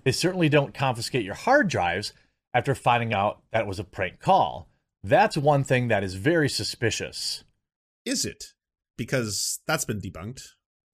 [0.05, 2.14] They certainly don't confiscate your hard drives
[2.55, 4.70] after finding out that it was a prank call.
[5.05, 7.45] That's one thing that is very suspicious.
[8.07, 8.55] Is it?
[8.97, 10.43] Because that's been debunked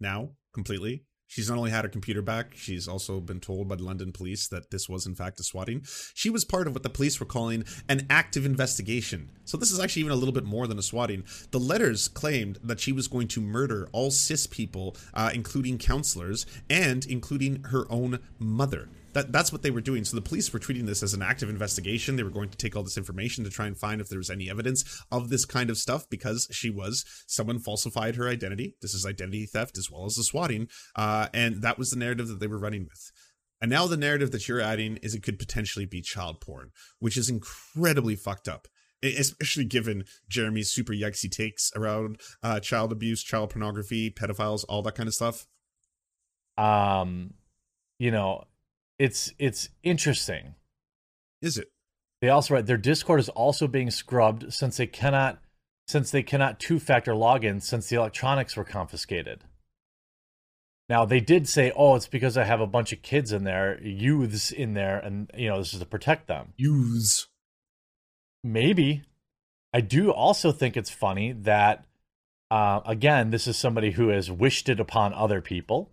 [0.01, 1.06] now completely.
[1.27, 4.49] She's not only had her computer back, she's also been told by the London police
[4.49, 5.83] that this was in fact a swatting.
[6.15, 9.31] She was part of what the police were calling an active investigation.
[9.45, 11.25] So this is actually even a little bit more than a swatting.
[11.51, 16.47] The letters claimed that she was going to murder all cis people, uh, including counselors
[16.71, 18.89] and including her own mother.
[19.17, 20.05] That, that's what they were doing.
[20.05, 22.17] So the police were treating this as an active investigation.
[22.17, 24.29] They were going to take all this information to try and find if there was
[24.29, 28.77] any evidence of this kind of stuff because she was someone falsified her identity.
[28.83, 32.29] This is identity theft as well as the swatting, uh, and that was the narrative
[32.29, 33.11] that they were running with.
[33.59, 37.17] And now the narrative that you're adding is it could potentially be child porn, which
[37.17, 38.69] is incredibly fucked up
[39.03, 44.95] especially given Jeremy's super yikesy takes around uh, child abuse, child pornography, pedophiles, all that
[44.95, 45.47] kind of stuff.
[46.59, 47.35] Um,
[47.99, 48.45] you know,
[48.99, 50.55] it's it's interesting.
[51.43, 51.69] Is it?
[52.21, 55.39] They also write their Discord is also being scrubbed since they cannot
[55.87, 59.45] since they cannot two-factor login since the electronics were confiscated.
[60.89, 63.81] Now they did say, "Oh, it's because I have a bunch of kids in there,
[63.83, 67.29] youths in there, and you know this is to protect them." Youths.
[68.43, 69.03] Maybe.
[69.73, 71.85] I do also think it's funny that,
[72.51, 75.91] uh, again, this is somebody who has wished it upon other people.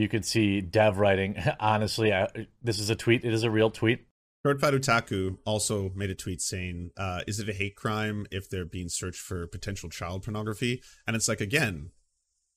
[0.00, 2.28] You could see Dev writing, honestly, I,
[2.62, 3.22] this is a tweet.
[3.22, 4.06] It is a real tweet.
[4.46, 8.64] Shortfat Utaku also made a tweet saying, uh, is it a hate crime if they're
[8.64, 10.82] being searched for potential child pornography?
[11.06, 11.90] And it's like, again,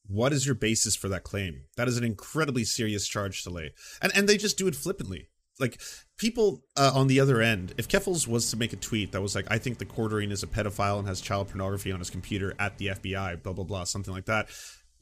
[0.07, 1.63] what is your basis for that claim?
[1.75, 3.73] That is an incredibly serious charge to lay.
[4.01, 5.27] And, and they just do it flippantly.
[5.59, 5.81] Like,
[6.17, 9.35] people uh, on the other end, if Keffals was to make a tweet that was
[9.35, 12.55] like, I think the Quartering is a pedophile and has child pornography on his computer
[12.57, 14.47] at the FBI, blah, blah, blah, something like that,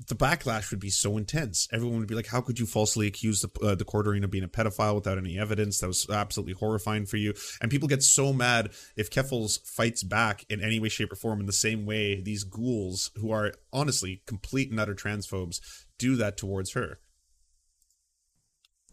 [0.07, 1.67] the backlash would be so intense.
[1.71, 4.43] Everyone would be like, "How could you falsely accuse the uh, the quartering of being
[4.43, 5.79] a pedophile without any evidence?
[5.79, 10.45] That was absolutely horrifying for you." And people get so mad if Keffals fights back
[10.49, 14.21] in any way, shape, or form in the same way these ghouls, who are honestly
[14.25, 15.59] complete and utter transphobes,
[15.97, 16.99] do that towards her.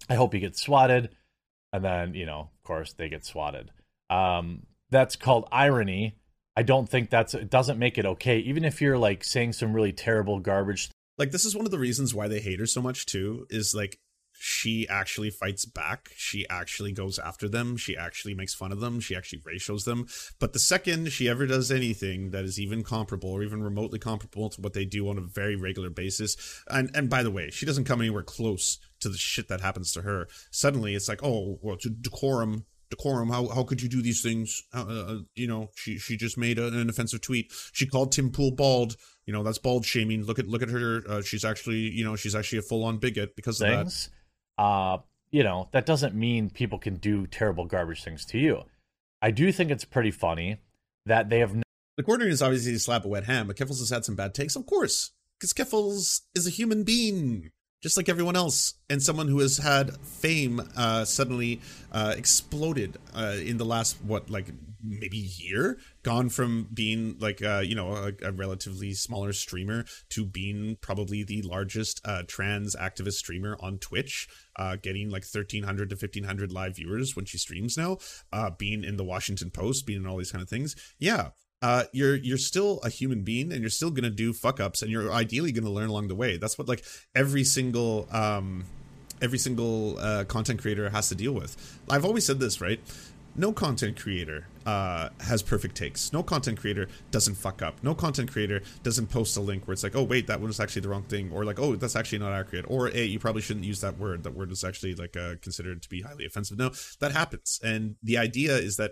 [0.09, 1.11] I hope he gets swatted,
[1.73, 3.71] and then you know, of course, they get swatted.
[4.11, 6.19] Um, that's called irony.
[6.57, 8.39] I don't think that's it doesn't make it okay.
[8.39, 11.79] Even if you're like saying some really terrible garbage like this is one of the
[11.79, 13.99] reasons why they hate her so much too is like
[14.41, 16.11] she actually fights back.
[16.15, 17.77] She actually goes after them.
[17.77, 19.01] She actually makes fun of them.
[19.01, 20.07] She actually ratios them.
[20.39, 24.49] But the second she ever does anything that is even comparable or even remotely comparable
[24.51, 26.37] to what they do on a very regular basis
[26.69, 29.93] and and by the way she doesn't come anywhere close to the shit that happens
[29.93, 30.29] to her.
[30.51, 32.65] Suddenly it's like oh well to decorum.
[32.91, 33.29] Decorum.
[33.29, 34.63] How how could you do these things?
[34.73, 37.53] Uh, uh, you know she she just made a, an offensive tweet.
[37.73, 38.97] She called tim pool bald
[39.29, 42.17] you know that's bald shaming look at look at her uh, she's actually you know
[42.17, 44.11] she's actually a full-on bigot because things.
[44.59, 44.99] of that uh
[45.31, 48.63] you know, that doesn't mean people can do terrible garbage things to you.
[49.21, 50.59] I do think it's pretty funny
[51.07, 51.55] that they have.
[51.55, 51.63] No-
[51.97, 54.33] the quartering is obviously a slap a wet ham, but Keffals has had some bad
[54.33, 57.51] takes, of course, because Keffals is a human being
[57.83, 61.61] just like everyone else, and someone who has had fame uh, suddenly
[61.93, 64.47] uh, exploded uh, in the last what like
[64.83, 70.25] maybe year, gone from being like uh, you know a, a, relatively smaller streamer to
[70.25, 75.91] being probably the largest uh, trans activist streamer on Twitch, uh, getting like thirteen hundred
[75.91, 77.99] to fifteen hundred live viewers when she streams now,
[78.59, 80.77] being in the Washington Post, being in all these kind of things.
[80.99, 84.83] Yeah, uh, you're you're still a human being and you're still gonna do fuck ups
[84.83, 86.37] and you're ideally gonna learn along the way.
[86.37, 88.65] That's what like every single um
[89.21, 91.81] every single uh, content creator has to deal with.
[91.91, 92.81] I've always said this, right?
[93.39, 96.13] No content creator uh, has perfect takes.
[96.13, 97.81] No content creator doesn't fuck up.
[97.85, 100.59] No content creator doesn't post a link where it's like, oh wait, that one was
[100.59, 103.41] actually the wrong thing, or like, oh that's actually not accurate, or hey, you probably
[103.41, 104.25] shouldn't use that word.
[104.25, 106.59] That word is actually like uh, considered to be highly offensive.
[106.59, 108.91] No, that happens, and the idea is that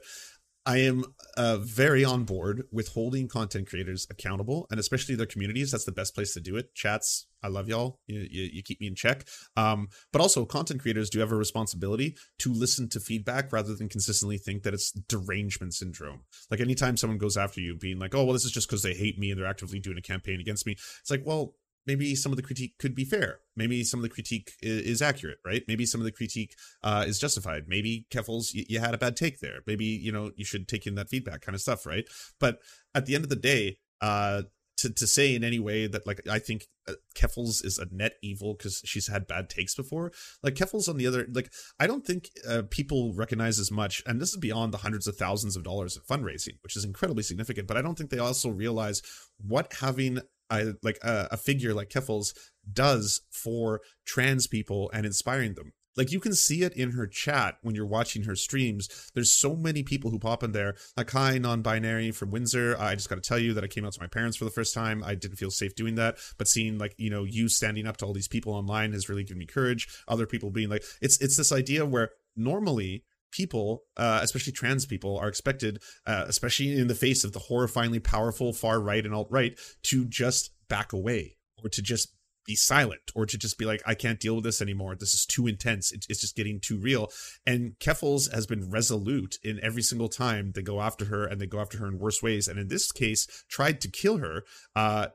[0.66, 1.04] I am
[1.36, 5.70] uh, very on board with holding content creators accountable and especially their communities.
[5.70, 6.74] That's the best place to do it.
[6.74, 8.00] Chats, I love y'all.
[8.08, 9.28] You, you, you keep me in check.
[9.56, 13.88] Um, but also, content creators do have a responsibility to listen to feedback rather than
[13.88, 16.22] consistently think that it's derangement syndrome.
[16.50, 18.94] Like anytime someone goes after you, being like, oh, well, this is just because they
[18.94, 20.72] hate me and they're actively doing a campaign against me.
[20.72, 21.54] It's like, well,
[21.87, 23.41] maybe some of the critique could be fair.
[23.57, 25.62] Maybe some of the critique is, accurate, right?
[25.68, 27.64] Maybe some of the critique uh, is justified.
[27.68, 29.61] Maybe Keffals, you, you, had a bad take there.
[29.66, 32.05] Maybe you know you should take in that feedback, kind of stuff, right?
[32.41, 32.59] But
[32.95, 34.43] at the end of the day, uh,
[34.78, 38.14] to to say in any way that like I think uh, Keffals is a net
[38.22, 40.12] evil because she's had bad takes before.
[40.43, 44.20] Like Keffals on the other, like I don't think uh, people recognize as much, and
[44.20, 47.66] this is beyond the hundreds of thousands of dollars of fundraising, which is incredibly significant.
[47.66, 49.03] But I don't think they also realize
[49.39, 50.20] what having
[50.51, 52.34] a, like a, a figure like Keffals
[52.70, 55.72] does for trans people and inspiring them.
[55.97, 59.11] Like you can see it in her chat when you're watching her streams.
[59.14, 60.76] There's so many people who pop in there.
[60.97, 62.76] Like, hi, non-binary from Windsor.
[62.78, 64.51] I just got to tell you that I came out to my parents for the
[64.51, 65.03] first time.
[65.03, 68.07] I didn't feel safe doing that, but seeing like you know you standing up to
[68.07, 69.88] all these people online has really given me courage.
[70.07, 73.05] Other people being like, it's it's this idea where normally
[73.37, 78.03] people, uh, especially trans people, are expected, uh, especially in the face of the horrifyingly
[78.03, 82.14] powerful far right and alt right, to just back away or to just
[82.47, 84.95] be silent or to just be like, I can't deal with this anymore.
[84.95, 85.93] This is too intense.
[85.93, 87.09] It's just getting too real.
[87.45, 91.47] And Keffals has been resolute in every single time they go after her and they
[91.47, 92.47] go after her in worse ways.
[92.47, 94.45] And in this case, tried to kill her.
[94.76, 95.09] Uh,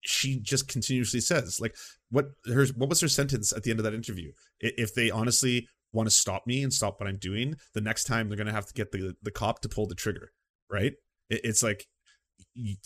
[0.00, 1.76] she just continuously says like
[2.10, 5.68] what her what was her sentence at the end of that interview if they honestly
[5.92, 8.52] want to stop me and stop what I'm doing, the next time they're going to
[8.52, 10.32] have to get the, the cop to pull the trigger,
[10.70, 10.94] right?
[11.28, 11.86] It, it's like,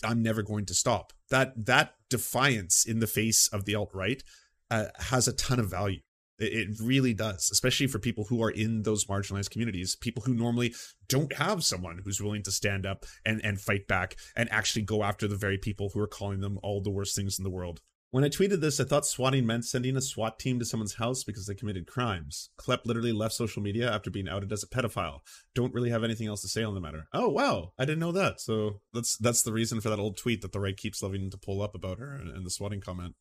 [0.03, 1.13] I'm never going to stop.
[1.29, 4.21] That that defiance in the face of the alt right
[4.69, 5.99] uh, has a ton of value.
[6.39, 10.33] It, it really does, especially for people who are in those marginalized communities, people who
[10.33, 10.73] normally
[11.09, 15.03] don't have someone who's willing to stand up and, and fight back and actually go
[15.03, 17.81] after the very people who are calling them all the worst things in the world.
[18.09, 21.25] When I tweeted this, I thought swatting meant sending a SWAT team to someone's house
[21.25, 22.51] because they committed crimes.
[22.57, 25.19] Klepp literally left social media after being outed as a pedophile.
[25.53, 27.09] Don't really have anything else to say on the matter.
[27.13, 28.39] Oh wow, I didn't know that.
[28.39, 31.37] So that's that's the reason for that old tweet that the right keeps loving to
[31.37, 33.15] pull up about her and, and the swatting comment.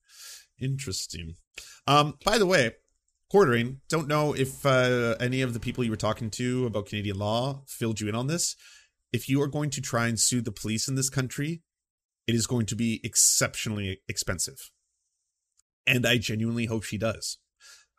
[0.61, 1.35] Interesting.
[1.89, 2.77] Um, by the way,
[3.29, 3.81] quartering.
[3.89, 7.65] Don't know if uh, any of the people you were talking to about Canadian law
[7.67, 8.55] filled you in on this.
[9.13, 11.63] If you are going to try and sue the police in this country,
[12.29, 14.71] it is going to be exceptionally expensive
[15.87, 17.39] and I genuinely hope she does.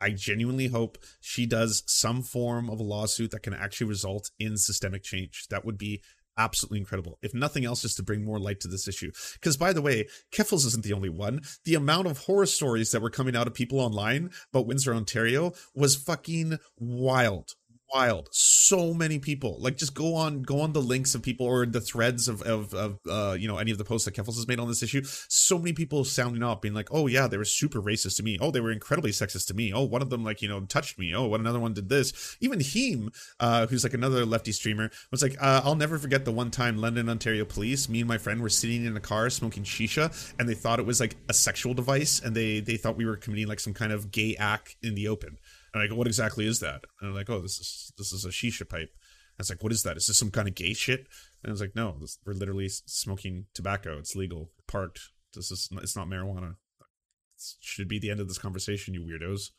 [0.00, 4.56] I genuinely hope she does some form of a lawsuit that can actually result in
[4.56, 5.46] systemic change.
[5.50, 6.02] That would be
[6.36, 7.18] absolutely incredible.
[7.20, 9.10] If nothing else, just to bring more light to this issue.
[9.34, 11.40] Because by the way, Keffals isn't the only one.
[11.64, 15.52] The amount of horror stories that were coming out of people online about Windsor, Ontario
[15.74, 17.54] was fucking wild
[17.92, 18.28] wild.
[18.32, 21.80] So many people like just go on go on the links of people or the
[21.80, 24.60] threads of of, of uh you know any of the posts that Keffals has made
[24.60, 25.02] on this issue.
[25.04, 28.38] So many people sounding off being like oh yeah they were super racist to me.
[28.40, 29.72] Oh they were incredibly sexist to me.
[29.72, 31.14] Oh one of them like you know touched me.
[31.14, 32.36] Oh what another one did this.
[32.40, 33.10] Even Heem
[33.40, 36.78] uh who's like another lefty streamer was like uh, I'll never forget the one time
[36.78, 40.48] London Ontario police me and my friend were sitting in a car smoking shisha and
[40.48, 43.46] they thought it was like a sexual device and they they thought we were committing
[43.46, 45.38] like some kind of gay act in the open
[45.78, 46.84] and I go, what exactly is that?
[47.00, 48.90] And I'm like, oh, this is this is a shisha pipe.
[48.90, 49.96] And it's like, what is that?
[49.96, 51.06] Is this some kind of gay shit?
[51.42, 53.98] And I was like, no, this, we're literally smoking tobacco.
[53.98, 55.00] It's legal, parked.
[55.34, 56.56] This is it's not marijuana.
[56.80, 59.50] It should be the end of this conversation, you weirdos.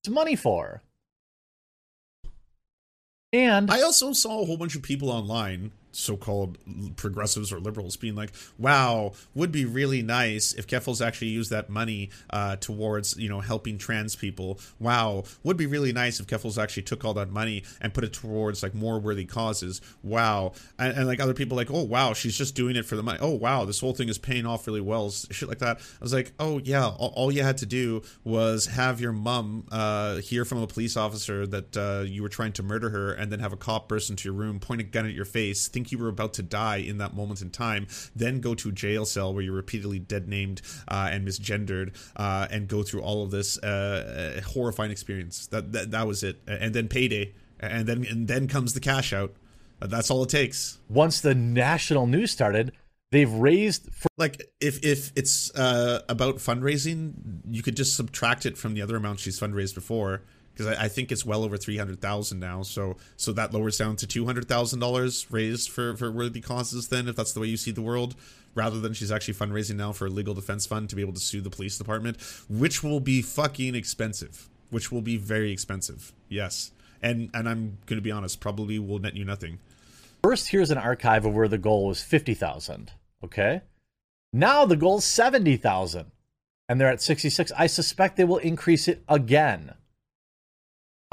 [0.00, 0.82] It's money for.
[3.32, 6.58] And I also saw a whole bunch of people online so-called
[6.96, 11.68] progressives or liberals being like, "Wow, would be really nice if Keffals actually used that
[11.68, 14.58] money uh, towards you know helping trans people.
[14.78, 18.12] Wow, would be really nice if Keffals actually took all that money and put it
[18.12, 19.80] towards like more worthy causes.
[20.02, 23.02] Wow, and, and like other people like, oh wow, she's just doing it for the
[23.02, 23.18] money.
[23.20, 25.10] Oh wow, this whole thing is paying off really well.
[25.10, 25.78] Shit like that.
[25.78, 29.66] I was like, oh yeah, all, all you had to do was have your mom
[29.70, 33.30] uh, hear from a police officer that uh, you were trying to murder her, and
[33.30, 35.85] then have a cop burst into your room, point a gun at your face, think
[35.92, 39.04] you were about to die in that moment in time, then go to a jail
[39.04, 43.30] cell where you're repeatedly dead named uh, and misgendered, uh, and go through all of
[43.30, 45.46] this uh, horrifying experience.
[45.48, 49.12] That, that that was it, and then payday, and then and then comes the cash
[49.12, 49.34] out.
[49.80, 50.78] That's all it takes.
[50.88, 52.72] Once the national news started,
[53.10, 57.12] they've raised for- like if if it's uh, about fundraising,
[57.48, 60.22] you could just subtract it from the other amount she's fundraised before
[60.56, 62.62] because I, I, think it's well over three hundred thousand now.
[62.62, 66.88] So so that lowers down to two hundred thousand dollars raised for for worthy causes.
[66.88, 68.14] Then, if that's the way you see the world,
[68.54, 71.20] rather than she's actually fundraising now for a legal defense fund to be able to
[71.20, 72.16] sue the police department,
[72.48, 74.48] which will be fucking expensive.
[74.70, 76.12] Which will be very expensive.
[76.28, 79.58] Yes, and and I'm going to be honest, probably will net you nothing.
[80.24, 82.92] First, here's an archive of where the goal was fifty thousand.
[83.22, 83.60] Okay,
[84.32, 86.10] now the goal is seventy thousand,
[86.68, 87.52] and they're at sixty six.
[87.56, 89.74] I suspect they will increase it again.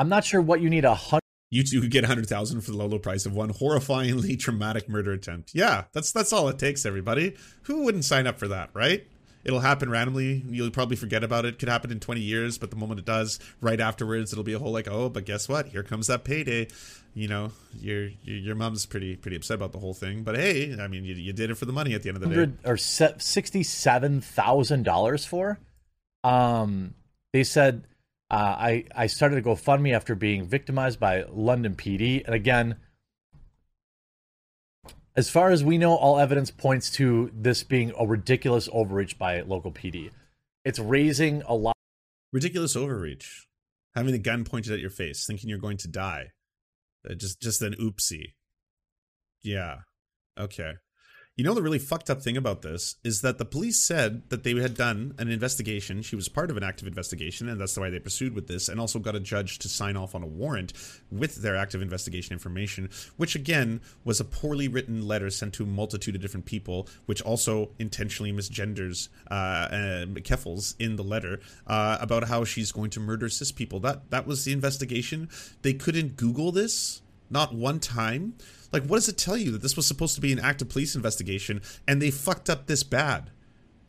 [0.03, 1.21] I'm not sure what you need a hundred.
[1.49, 4.37] You two could get a hundred thousand for the low, low price of one horrifyingly
[4.39, 5.51] traumatic murder attempt.
[5.53, 7.37] Yeah, that's that's all it takes, everybody.
[7.63, 9.07] Who wouldn't sign up for that, right?
[9.45, 10.43] It'll happen randomly.
[10.49, 11.57] You'll probably forget about it.
[11.57, 14.59] Could happen in 20 years, but the moment it does, right afterwards, it'll be a
[14.59, 15.67] whole like, oh, but guess what?
[15.67, 16.67] Here comes that payday.
[17.13, 20.23] You know, your your, your mom's pretty pretty upset about the whole thing.
[20.23, 22.29] But hey, I mean, you, you did it for the money at the end of
[22.29, 22.51] the day.
[22.65, 25.59] Or sixty-seven thousand dollars for.
[26.25, 26.93] Um,
[27.31, 27.85] they said
[28.33, 32.77] uh, I I started a GoFundMe after being victimized by London PD, and again,
[35.15, 39.41] as far as we know, all evidence points to this being a ridiculous overreach by
[39.41, 40.09] local PD.
[40.65, 41.75] It's raising a lot.
[42.31, 43.45] Ridiculous overreach.
[43.93, 46.31] Having a gun pointed at your face, thinking you're going to die.
[47.07, 48.33] Uh, just, just an oopsie.
[49.43, 49.81] Yeah.
[50.39, 50.73] Okay.
[51.35, 54.43] You know, the really fucked up thing about this is that the police said that
[54.43, 56.03] they had done an investigation.
[56.03, 58.69] She was part of an active investigation, and that's the why they pursued with this,
[58.69, 60.73] and also got a judge to sign off on a warrant
[61.09, 65.65] with their active investigation information, which again was a poorly written letter sent to a
[65.65, 71.97] multitude of different people, which also intentionally misgenders uh, uh, Keffals in the letter uh,
[71.99, 73.79] about how she's going to murder cis people.
[73.79, 75.29] That that was the investigation.
[75.63, 78.35] They couldn't Google this, not one time.
[78.73, 80.95] Like, what does it tell you that this was supposed to be an active police
[80.95, 83.29] investigation and they fucked up this bad?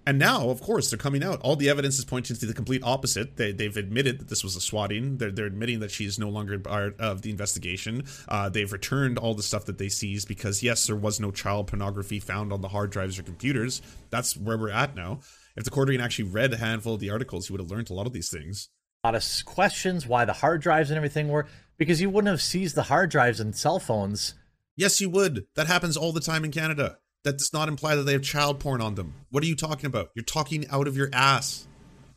[0.07, 1.41] And now, of course, they're coming out.
[1.41, 3.37] All the evidence is pointing to the complete opposite.
[3.37, 5.17] They, have admitted that this was a swatting.
[5.17, 8.05] They're, they're admitting that she's no longer part of the investigation.
[8.29, 11.69] Uh, they've returned all the stuff that they seized because, yes, there was no child
[11.69, 13.81] pornography found on the hard drives or computers.
[14.11, 15.21] That's where we're at now.
[15.57, 17.95] If the court actually read a handful of the articles, he would have learned a
[17.95, 18.69] lot of these things.
[19.05, 21.47] A lot of questions why the hard drives and everything were
[21.79, 24.35] because you wouldn't have seized the hard drives and cell phones
[24.77, 25.47] Yes, you would.
[25.55, 26.99] That happens all the time in Canada.
[27.23, 29.15] That does not imply that they have child porn on them.
[29.31, 30.11] What are you talking about?
[30.15, 31.67] You're talking out of your ass.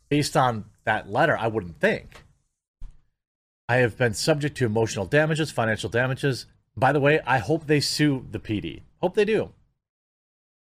[0.10, 2.24] Based on that letter, I wouldn't think.
[3.70, 6.45] I have been subject to emotional damages, financial damages.
[6.76, 8.82] By the way, I hope they sue the PD.
[9.01, 9.51] Hope they do.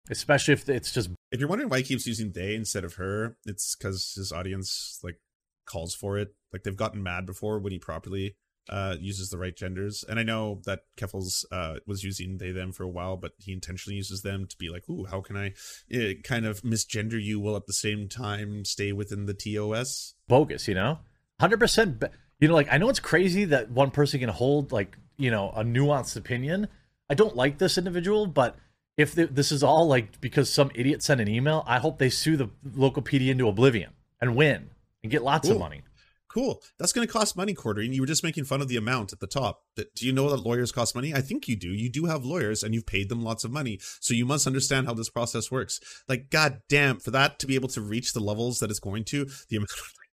[0.09, 1.09] Especially if it's just.
[1.31, 4.99] If you're wondering why he keeps using they instead of her, it's because his audience
[5.03, 5.19] like
[5.65, 6.35] calls for it.
[6.51, 8.35] Like they've gotten mad before when he properly
[8.69, 10.03] uh, uses the right genders.
[10.07, 13.51] And I know that Keffals uh, was using they them for a while, but he
[13.51, 15.53] intentionally uses them to be like, "Ooh, how can I
[15.93, 20.67] uh, kind of misgender you while at the same time stay within the TOS?" Bogus,
[20.67, 20.99] you know,
[21.39, 22.03] hundred percent.
[22.39, 25.51] You know, like I know it's crazy that one person can hold like you know
[25.55, 26.67] a nuanced opinion.
[27.09, 28.55] I don't like this individual, but
[28.97, 32.37] if this is all like because some idiot sent an email, I hope they sue
[32.37, 33.91] the local PD into oblivion
[34.21, 34.69] and win
[35.01, 35.53] and get lots Ooh.
[35.53, 35.81] of money.
[36.33, 36.63] Cool.
[36.79, 37.93] That's going to cost money, Quartering.
[37.93, 39.61] You were just making fun of the amount at the top.
[39.75, 41.13] Do you know that lawyers cost money?
[41.13, 41.69] I think you do.
[41.69, 43.79] You do have lawyers and you've paid them lots of money.
[43.99, 45.79] So you must understand how this process works.
[46.09, 49.03] Like, god damn, for that to be able to reach the levels that it's going
[49.05, 49.69] to, the amount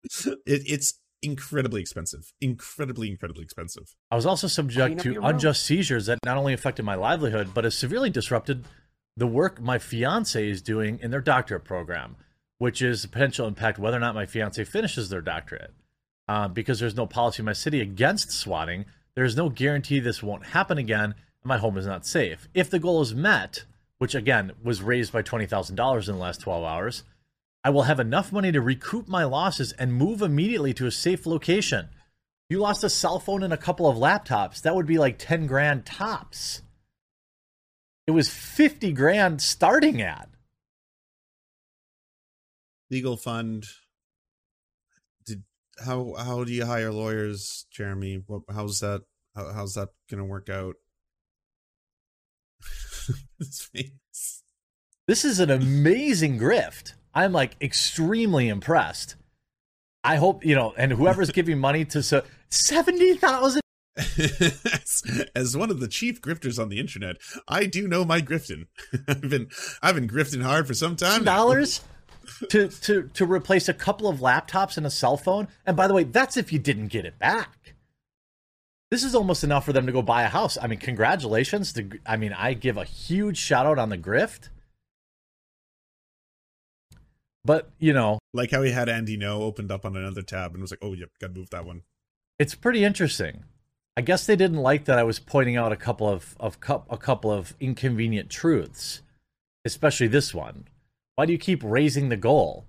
[0.47, 2.33] it, it's incredibly expensive.
[2.41, 3.97] Incredibly, incredibly expensive.
[4.09, 7.77] I was also subject to unjust seizures that not only affected my livelihood, but has
[7.77, 8.67] severely disrupted
[9.17, 12.15] the work my fiance is doing in their doctorate program,
[12.59, 15.73] which is the potential impact whether or not my fiance finishes their doctorate
[16.29, 18.87] uh, because there's no policy in my city against swatting.
[19.15, 22.49] There's no guarantee this won't happen again, and my home is not safe.
[22.55, 23.65] If the goal is met,
[23.99, 27.05] which again was raised by $20,000 in the last 12 hours,
[27.63, 31.25] I will have enough money to recoup my losses and move immediately to a safe
[31.25, 31.89] location.
[32.51, 34.61] You lost a cell phone and a couple of laptops.
[34.61, 36.61] That would be like 10 grand tops.
[38.07, 40.29] it was 50 grand starting at.
[42.91, 43.65] Legal fund.
[45.85, 48.23] How how do you hire lawyers, Jeremy?
[48.27, 49.03] What, how's that?
[49.35, 50.77] How, how's that gonna work out?
[55.07, 56.95] This is an amazing grift.
[57.15, 59.17] I'm like extremely impressed.
[60.03, 63.61] I hope, you know, and whoever's giving money to so 70,000
[63.97, 65.03] as,
[65.37, 67.17] as one of the chief grifters on the internet,
[67.47, 68.67] I do know my grifting.
[69.09, 69.49] I've been
[69.83, 71.23] I've been grifting hard for some time.
[71.23, 71.83] dollars
[72.51, 75.49] to to to replace a couple of laptops and a cell phone.
[75.67, 77.75] And by the way, that's if you didn't get it back.
[78.91, 80.57] This is almost enough for them to go buy a house.
[80.61, 81.73] I mean, congratulations.
[81.73, 84.51] To, I mean, I give a huge shout out on the grift.
[87.45, 90.63] But, you know, Like how he had Andy Ngo opened up on another tab and
[90.63, 91.83] was like, "Oh, yep, got to move that one."
[92.39, 93.45] it's pretty interesting.
[93.97, 96.59] I guess they didn't like that I was pointing out a couple of of
[96.91, 99.03] a couple of inconvenient truths,
[99.65, 100.67] especially this one.
[101.17, 102.67] Why do you keep raising the goal?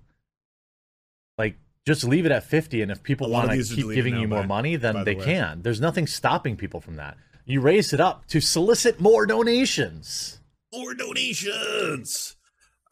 [1.38, 3.90] Like just leave it at 50 and if people A lot of want to keep
[3.92, 5.24] giving you more by- money, then they way.
[5.24, 5.62] can.
[5.62, 7.16] There's nothing stopping people from that.
[7.44, 10.40] You raise it up to solicit more donations.
[10.72, 12.36] More donations.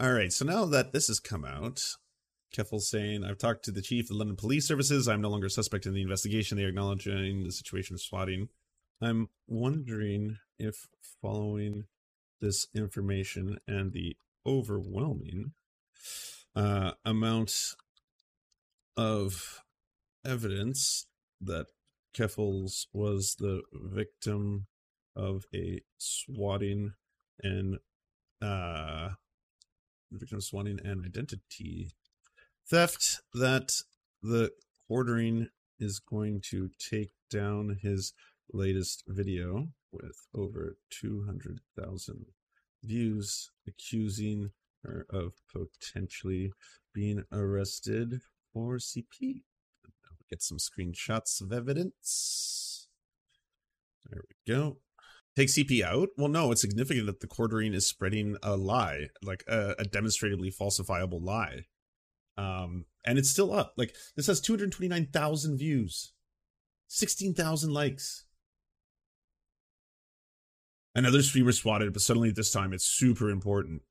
[0.00, 1.80] All right, so now that this has come out,
[2.56, 5.08] Keffal's saying, I've talked to the chief of the London Police Services.
[5.08, 6.56] I'm no longer a suspect in the investigation.
[6.56, 8.48] They are acknowledging the situation of swatting.
[9.00, 10.86] I'm wondering if
[11.20, 11.84] following
[12.40, 14.16] this information and the
[14.46, 15.52] overwhelming
[16.54, 17.74] uh, amount
[18.96, 19.62] of
[20.24, 21.06] evidence
[21.40, 21.66] that
[22.16, 24.66] Keffals was the victim
[25.16, 26.92] of a swatting
[27.42, 27.78] and
[28.42, 29.10] uh
[30.12, 31.90] victim swatting and identity
[32.68, 33.72] theft that
[34.22, 34.50] the
[34.86, 38.12] quartering is going to take down his
[38.52, 42.26] latest video with over 200,000
[42.84, 44.50] views accusing
[44.82, 46.52] her of potentially
[46.92, 48.20] being arrested
[48.52, 49.42] for CP.
[50.30, 52.88] Get some screenshots of evidence.
[54.10, 54.78] There we go
[55.36, 56.08] take CP out?
[56.16, 60.50] Well, no, it's significant that the quartering is spreading a lie, like a, a demonstrably
[60.50, 61.66] falsifiable lie.
[62.36, 63.74] Um, and it's still up.
[63.76, 66.12] Like this has 229,000 views,
[66.88, 68.23] 16,000 likes.
[70.94, 73.82] Another streamer swatted, but suddenly this time it's super important.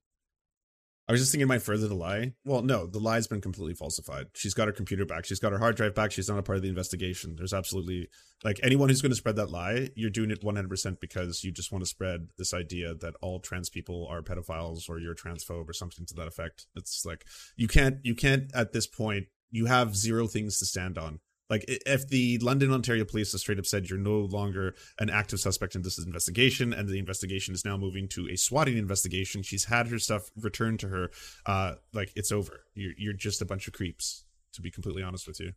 [1.07, 2.33] I was just thinking, might further the lie.
[2.45, 4.27] Well, no, the lie's been completely falsified.
[4.35, 5.25] She's got her computer back.
[5.25, 6.13] She's got her hard drive back.
[6.13, 7.35] She's not a part of the investigation.
[7.35, 8.07] There's absolutely
[8.45, 11.73] like anyone who's going to spread that lie, you're doing it 100% because you just
[11.73, 15.73] want to spread this idea that all trans people are pedophiles or you're transphobe or
[15.73, 16.67] something to that effect.
[16.73, 17.25] It's like
[17.57, 21.19] you can't you can't at this point you have zero things to stand on.
[21.53, 25.39] Like if the London Ontario Police has straight up said you're no longer an active
[25.39, 29.65] suspect in this investigation, and the investigation is now moving to a swatting investigation, she's
[29.65, 31.11] had her stuff returned to her.
[31.45, 32.63] Uh, like it's over.
[32.73, 34.23] You're you're just a bunch of creeps.
[34.53, 35.51] To be completely honest with you.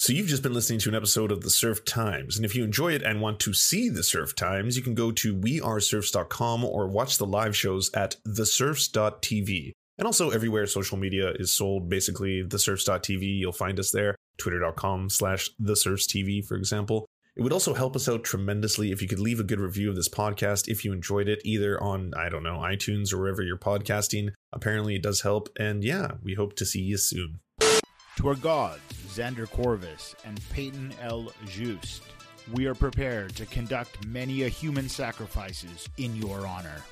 [0.00, 2.64] So you've just been listening to an episode of the Serf Times, and if you
[2.64, 6.88] enjoy it and want to see the Serf Times, you can go to weareserfs.com or
[6.88, 9.70] watch the live shows at theserfs.tv.
[9.98, 14.16] And also everywhere social media is sold, basically theserfs.tv, you'll find us there.
[14.40, 17.06] Twitter.com slash theserfstv, for example.
[17.36, 19.94] It would also help us out tremendously if you could leave a good review of
[19.96, 23.56] this podcast if you enjoyed it, either on, I don't know, iTunes or wherever you're
[23.56, 24.30] podcasting.
[24.52, 25.48] Apparently it does help.
[25.58, 27.38] And yeah, we hope to see you soon.
[28.16, 31.32] To our gods, Xander Corvus and Peyton L.
[31.46, 32.02] Just,
[32.52, 36.82] we are prepared to conduct many a human sacrifices in your honor.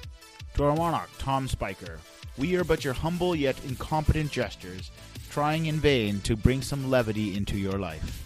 [0.55, 1.99] To our monarch, Tom Spiker,
[2.39, 4.91] we are but your humble yet incompetent jesters,
[5.31, 8.25] trying in vain to bring some levity into your life.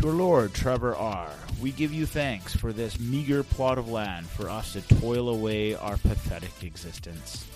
[0.00, 4.26] To our Lord Trevor R., we give you thanks for this meager plot of land
[4.26, 7.46] for us to toil away our pathetic existence.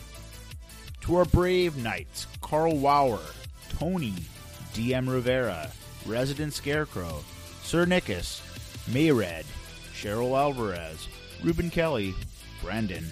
[1.03, 3.21] To our brave knights, Carl Wauer,
[3.79, 4.15] Tony,
[4.73, 5.71] DM Rivera,
[6.07, 7.23] Resident Scarecrow,
[7.63, 8.41] Sir Nickus,
[8.91, 9.45] Mayred,
[9.93, 11.09] Cheryl Alvarez,
[11.43, 12.15] Ruben Kelly,
[12.63, 13.07] Brendan,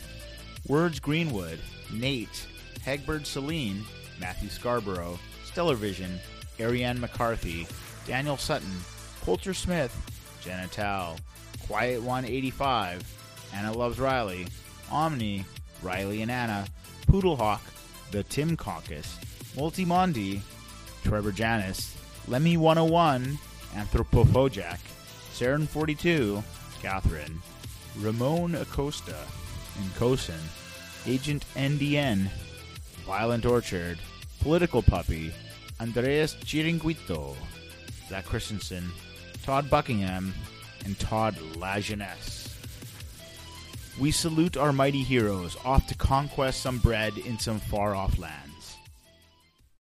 [0.67, 1.59] Words Greenwood,
[1.93, 2.47] Nate,
[2.85, 3.85] Hegbert Celine,
[4.21, 6.19] Matthew Scarborough, Stellar Vision,
[6.61, 7.67] Ariane McCarthy,
[8.07, 8.81] Daniel Sutton,
[9.25, 9.95] Coulter Smith,
[10.41, 11.17] Jenna Tao,
[11.67, 13.03] Quiet 185,
[13.55, 14.47] Anna Loves Riley,
[14.91, 15.45] Omni,
[15.83, 16.67] Riley and Anna,
[17.07, 17.61] Poodlehawk,
[18.11, 19.19] The Tim Caucus,
[19.55, 20.41] Multimondi,
[21.05, 21.97] Trevor Janis,
[22.27, 23.39] Lemmy 101,
[23.75, 24.79] Anthropophojak,
[25.33, 26.43] Saren 42,
[26.83, 27.41] Catherine,
[28.01, 29.17] Ramon Acosta,
[29.79, 30.41] Nkosin,
[31.07, 32.29] Agent NDN,
[33.09, 33.99] Violent Orchard,
[34.43, 35.33] Political Puppy,
[35.81, 37.35] Andreas Chiringuito,
[38.07, 38.91] Zach Christensen,
[39.43, 40.35] Todd Buckingham,
[40.85, 42.53] and Todd Lajeunesse.
[43.99, 48.48] We salute our mighty heroes off to conquest some bread in some far off lands.